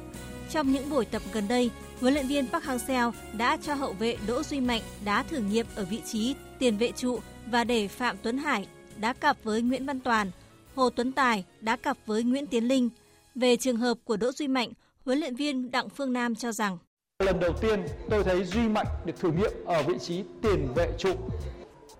[0.49, 4.17] Trong những buổi tập gần đây, huấn luyện viên Park Hang-seo đã cho hậu vệ
[4.27, 8.17] Đỗ Duy Mạnh đá thử nghiệm ở vị trí tiền vệ trụ và để Phạm
[8.21, 10.31] Tuấn Hải đá cặp với Nguyễn Văn Toàn,
[10.75, 12.89] Hồ Tuấn Tài đá cặp với Nguyễn Tiến Linh–
[13.35, 14.69] về trường hợp của Đỗ Duy Mạnh,
[15.05, 16.77] huấn luyện viên Đặng Phương Nam cho rằng
[17.19, 20.91] Lần đầu tiên tôi thấy Duy Mạnh được thử nghiệm ở vị trí tiền vệ
[20.97, 21.15] trụ.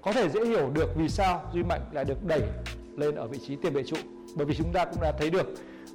[0.02, 2.42] Có thể dễ hiểu được vì sao Duy Mạnh lại được đẩy
[2.98, 3.96] lên ở vị trí tiền vệ trụ.
[4.36, 5.48] Bởi vì chúng ta cũng đã thấy được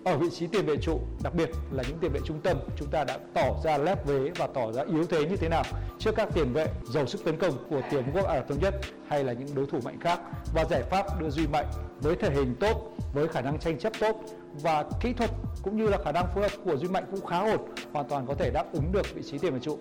[0.05, 2.91] ở vị trí tiền vệ trụ, đặc biệt là những tiền vệ trung tâm, chúng
[2.91, 5.63] ta đã tỏ ra lép vế và tỏ ra yếu thế như thế nào
[5.99, 8.75] trước các tiền vệ giàu sức tấn công của tiểu quốc Ả Rập Thống Nhất
[9.09, 10.21] hay là những đối thủ mạnh khác
[10.55, 11.67] và giải pháp đưa Duy Mạnh
[12.01, 14.25] với thể hình tốt, với khả năng tranh chấp tốt
[14.55, 15.31] và kỹ thuật
[15.63, 18.27] cũng như là khả năng phối hợp của Duy Mạnh cũng khá ổn, hoàn toàn
[18.27, 19.81] có thể đáp ứng được vị trí tiền vệ trụ.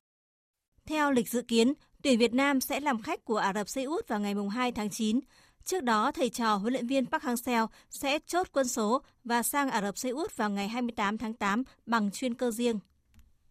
[0.86, 4.08] Theo lịch dự kiến, tuyển Việt Nam sẽ làm khách của Ả Rập Xê Út
[4.08, 5.20] vào ngày 2 tháng 9.
[5.64, 9.70] Trước đó, thầy trò huấn luyện viên Park Hang-seo sẽ chốt quân số và sang
[9.70, 12.80] Ả Rập Xê Út vào ngày 28 tháng 8 bằng chuyên cơ riêng.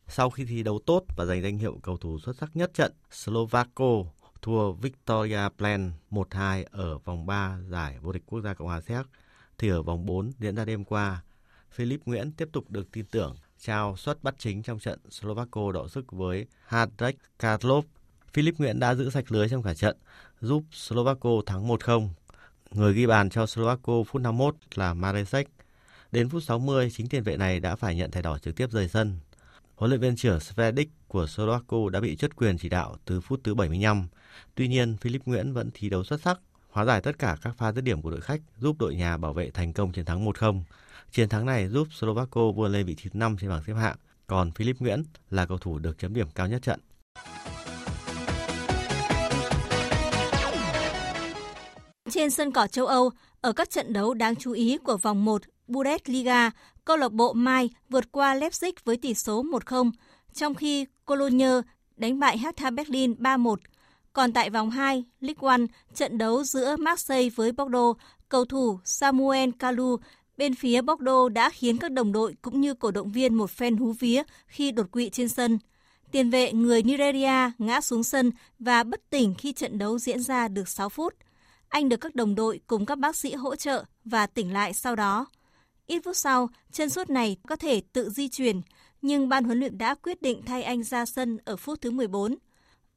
[0.07, 2.93] Sau khi thi đấu tốt và giành danh hiệu cầu thủ xuất sắc nhất trận,
[3.11, 3.85] Slovakia
[4.43, 9.07] thua Victoria Plan 1-2 ở vòng 3 giải vô địch quốc gia Cộng hòa Séc
[9.59, 11.23] thì ở vòng 4 diễn ra đêm qua,
[11.71, 15.89] Philip Nguyễn tiếp tục được tin tưởng trao suất bắt chính trong trận Slovakia đọ
[15.89, 17.85] sức với Hadrek Karlov.
[18.33, 19.97] Philip Nguyễn đã giữ sạch lưới trong cả trận,
[20.41, 22.09] giúp Slovakia thắng 1-0.
[22.71, 25.49] Người ghi bàn cho Slovakia phút 51 là Maresek.
[26.13, 28.89] Đến phút 60, chính tiền vệ này đã phải nhận thẻ đỏ trực tiếp rời
[28.89, 29.19] sân.
[29.75, 33.41] Huấn luyện viên trưởng Svedic của Slovakia đã bị chất quyền chỉ đạo từ phút
[33.45, 34.09] thứ 75.
[34.55, 37.73] Tuy nhiên, Philip Nguyễn vẫn thi đấu xuất sắc hóa giải tất cả các pha
[37.73, 40.61] dứt điểm của đội khách, giúp đội nhà bảo vệ thành công chiến thắng 1-0.
[41.11, 43.97] Chiến thắng này giúp Slovakia vươn lên vị trí thứ 5 trên bảng xếp hạng,
[44.27, 46.81] còn Philip Nguyễn là cầu thủ được chấm điểm cao nhất trận.
[52.11, 53.11] Trên sân cỏ châu Âu,
[53.41, 56.51] ở các trận đấu đáng chú ý của vòng 1 Bundesliga,
[56.85, 59.91] câu lạc bộ Mai vượt qua Leipzig với tỷ số 1-0,
[60.33, 61.51] trong khi Cologne
[61.97, 63.57] đánh bại Hertha Berlin 3-1
[64.19, 65.63] còn tại vòng 2, League One,
[65.95, 67.99] trận đấu giữa Marseille với Bordeaux,
[68.29, 69.97] cầu thủ Samuel Kalu
[70.37, 73.77] bên phía Bordeaux đã khiến các đồng đội cũng như cổ động viên một phen
[73.77, 75.59] hú vía khi đột quỵ trên sân.
[76.13, 80.49] Tiền vệ người Nigeria ngã xuống sân và bất tỉnh khi trận đấu diễn ra
[80.49, 81.15] được 6 phút.
[81.69, 84.97] Anh được các đồng đội cùng các bác sĩ hỗ trợ và tỉnh lại sau
[84.97, 85.27] đó.
[85.87, 88.61] Ít phút sau, chân sút này có thể tự di chuyển,
[89.03, 92.37] nhưng ban huấn luyện đã quyết định thay anh ra sân ở phút thứ 14.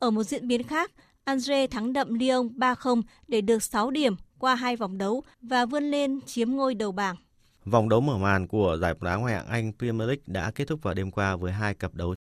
[0.01, 0.91] Ở một diễn biến khác,
[1.23, 5.83] Andre thắng đậm Lyon 3-0 để được 6 điểm qua hai vòng đấu và vươn
[5.83, 7.15] lên chiếm ngôi đầu bảng.
[7.65, 10.67] Vòng đấu mở màn của giải bóng đá ngoại hạng Anh Premier League đã kết
[10.67, 12.15] thúc vào đêm qua với hai cặp đấu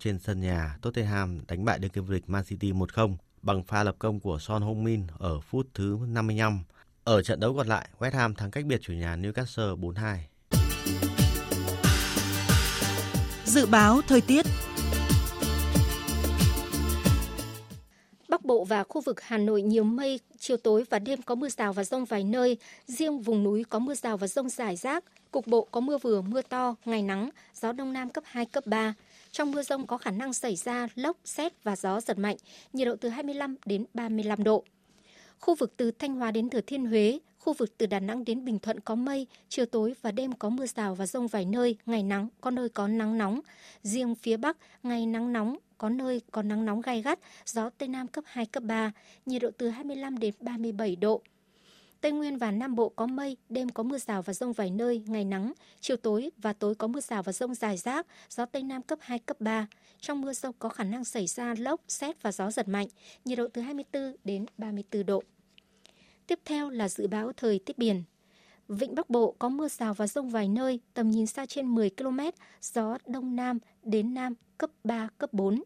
[0.00, 0.76] trên sân nhà.
[0.82, 4.38] Tottenham đánh bại đương kim vô địch Man City 1-0 bằng pha lập công của
[4.38, 6.60] Son Heung-min ở phút thứ 55.
[7.04, 10.16] Ở trận đấu còn lại, West Ham thắng cách biệt chủ nhà Newcastle 4-2.
[13.44, 14.46] Dự báo thời tiết
[18.54, 21.72] Bộ và khu vực Hà Nội nhiều mây, chiều tối và đêm có mưa rào
[21.72, 25.46] và rông vài nơi, riêng vùng núi có mưa rào và rông rải rác, cục
[25.46, 28.94] bộ có mưa vừa mưa to, ngày nắng, gió đông nam cấp 2, cấp 3.
[29.32, 32.36] Trong mưa rông có khả năng xảy ra lốc, xét và gió giật mạnh,
[32.72, 34.64] nhiệt độ từ 25 đến 35 độ.
[35.40, 38.44] Khu vực từ Thanh Hóa đến Thừa Thiên Huế, khu vực từ Đà Nẵng đến
[38.44, 41.76] Bình Thuận có mây, chiều tối và đêm có mưa rào và rông vài nơi,
[41.86, 43.40] ngày nắng, có nơi có nắng nóng.
[43.82, 47.88] Riêng phía Bắc, ngày nắng nóng, có nơi có nắng nóng gai gắt, gió Tây
[47.88, 48.92] Nam cấp 2, cấp 3,
[49.26, 51.22] nhiệt độ từ 25 đến 37 độ.
[52.00, 55.02] Tây Nguyên và Nam Bộ có mây, đêm có mưa rào và rông vài nơi,
[55.06, 58.62] ngày nắng, chiều tối và tối có mưa rào và rông dài rác, gió Tây
[58.62, 59.66] Nam cấp 2, cấp 3.
[60.00, 62.88] Trong mưa rông có khả năng xảy ra lốc, xét và gió giật mạnh,
[63.24, 65.22] nhiệt độ từ 24 đến 34 độ.
[66.26, 68.02] Tiếp theo là dự báo thời tiết biển.
[68.68, 71.90] Vịnh Bắc Bộ có mưa rào và rông vài nơi, tầm nhìn xa trên 10
[71.90, 72.20] km,
[72.62, 75.62] gió Đông Nam đến Nam cấp 3, cấp 4.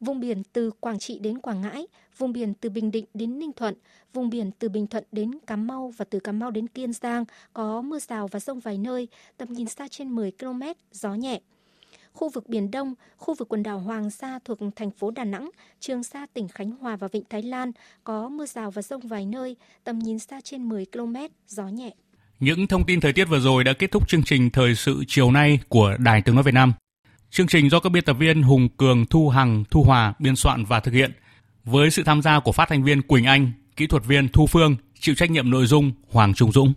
[0.00, 1.86] Vùng biển từ Quảng Trị đến Quảng Ngãi,
[2.18, 3.74] vùng biển từ Bình Định đến Ninh Thuận,
[4.12, 7.24] vùng biển từ Bình Thuận đến Cà Mau và từ Cà Mau đến Kiên Giang
[7.52, 10.62] có mưa rào và rông vài nơi, tầm nhìn xa trên 10 km,
[10.92, 11.40] gió nhẹ.
[12.12, 15.50] Khu vực Biển Đông, khu vực quần đảo Hoàng Sa thuộc thành phố Đà Nẵng,
[15.80, 17.72] Trường Sa tỉnh Khánh Hòa và Vịnh Thái Lan
[18.04, 21.16] có mưa rào và rông vài nơi, tầm nhìn xa trên 10 km,
[21.46, 21.94] gió nhẹ.
[22.40, 25.30] Những thông tin thời tiết vừa rồi đã kết thúc chương trình Thời sự chiều
[25.30, 26.72] nay của Đài Tiếng Nói Việt Nam.
[27.34, 30.64] Chương trình do các biên tập viên Hùng Cường, Thu Hằng, Thu Hòa biên soạn
[30.64, 31.12] và thực hiện.
[31.64, 34.76] Với sự tham gia của phát thanh viên Quỳnh Anh, kỹ thuật viên Thu Phương,
[35.00, 36.74] chịu trách nhiệm nội dung Hoàng Trung Dũng.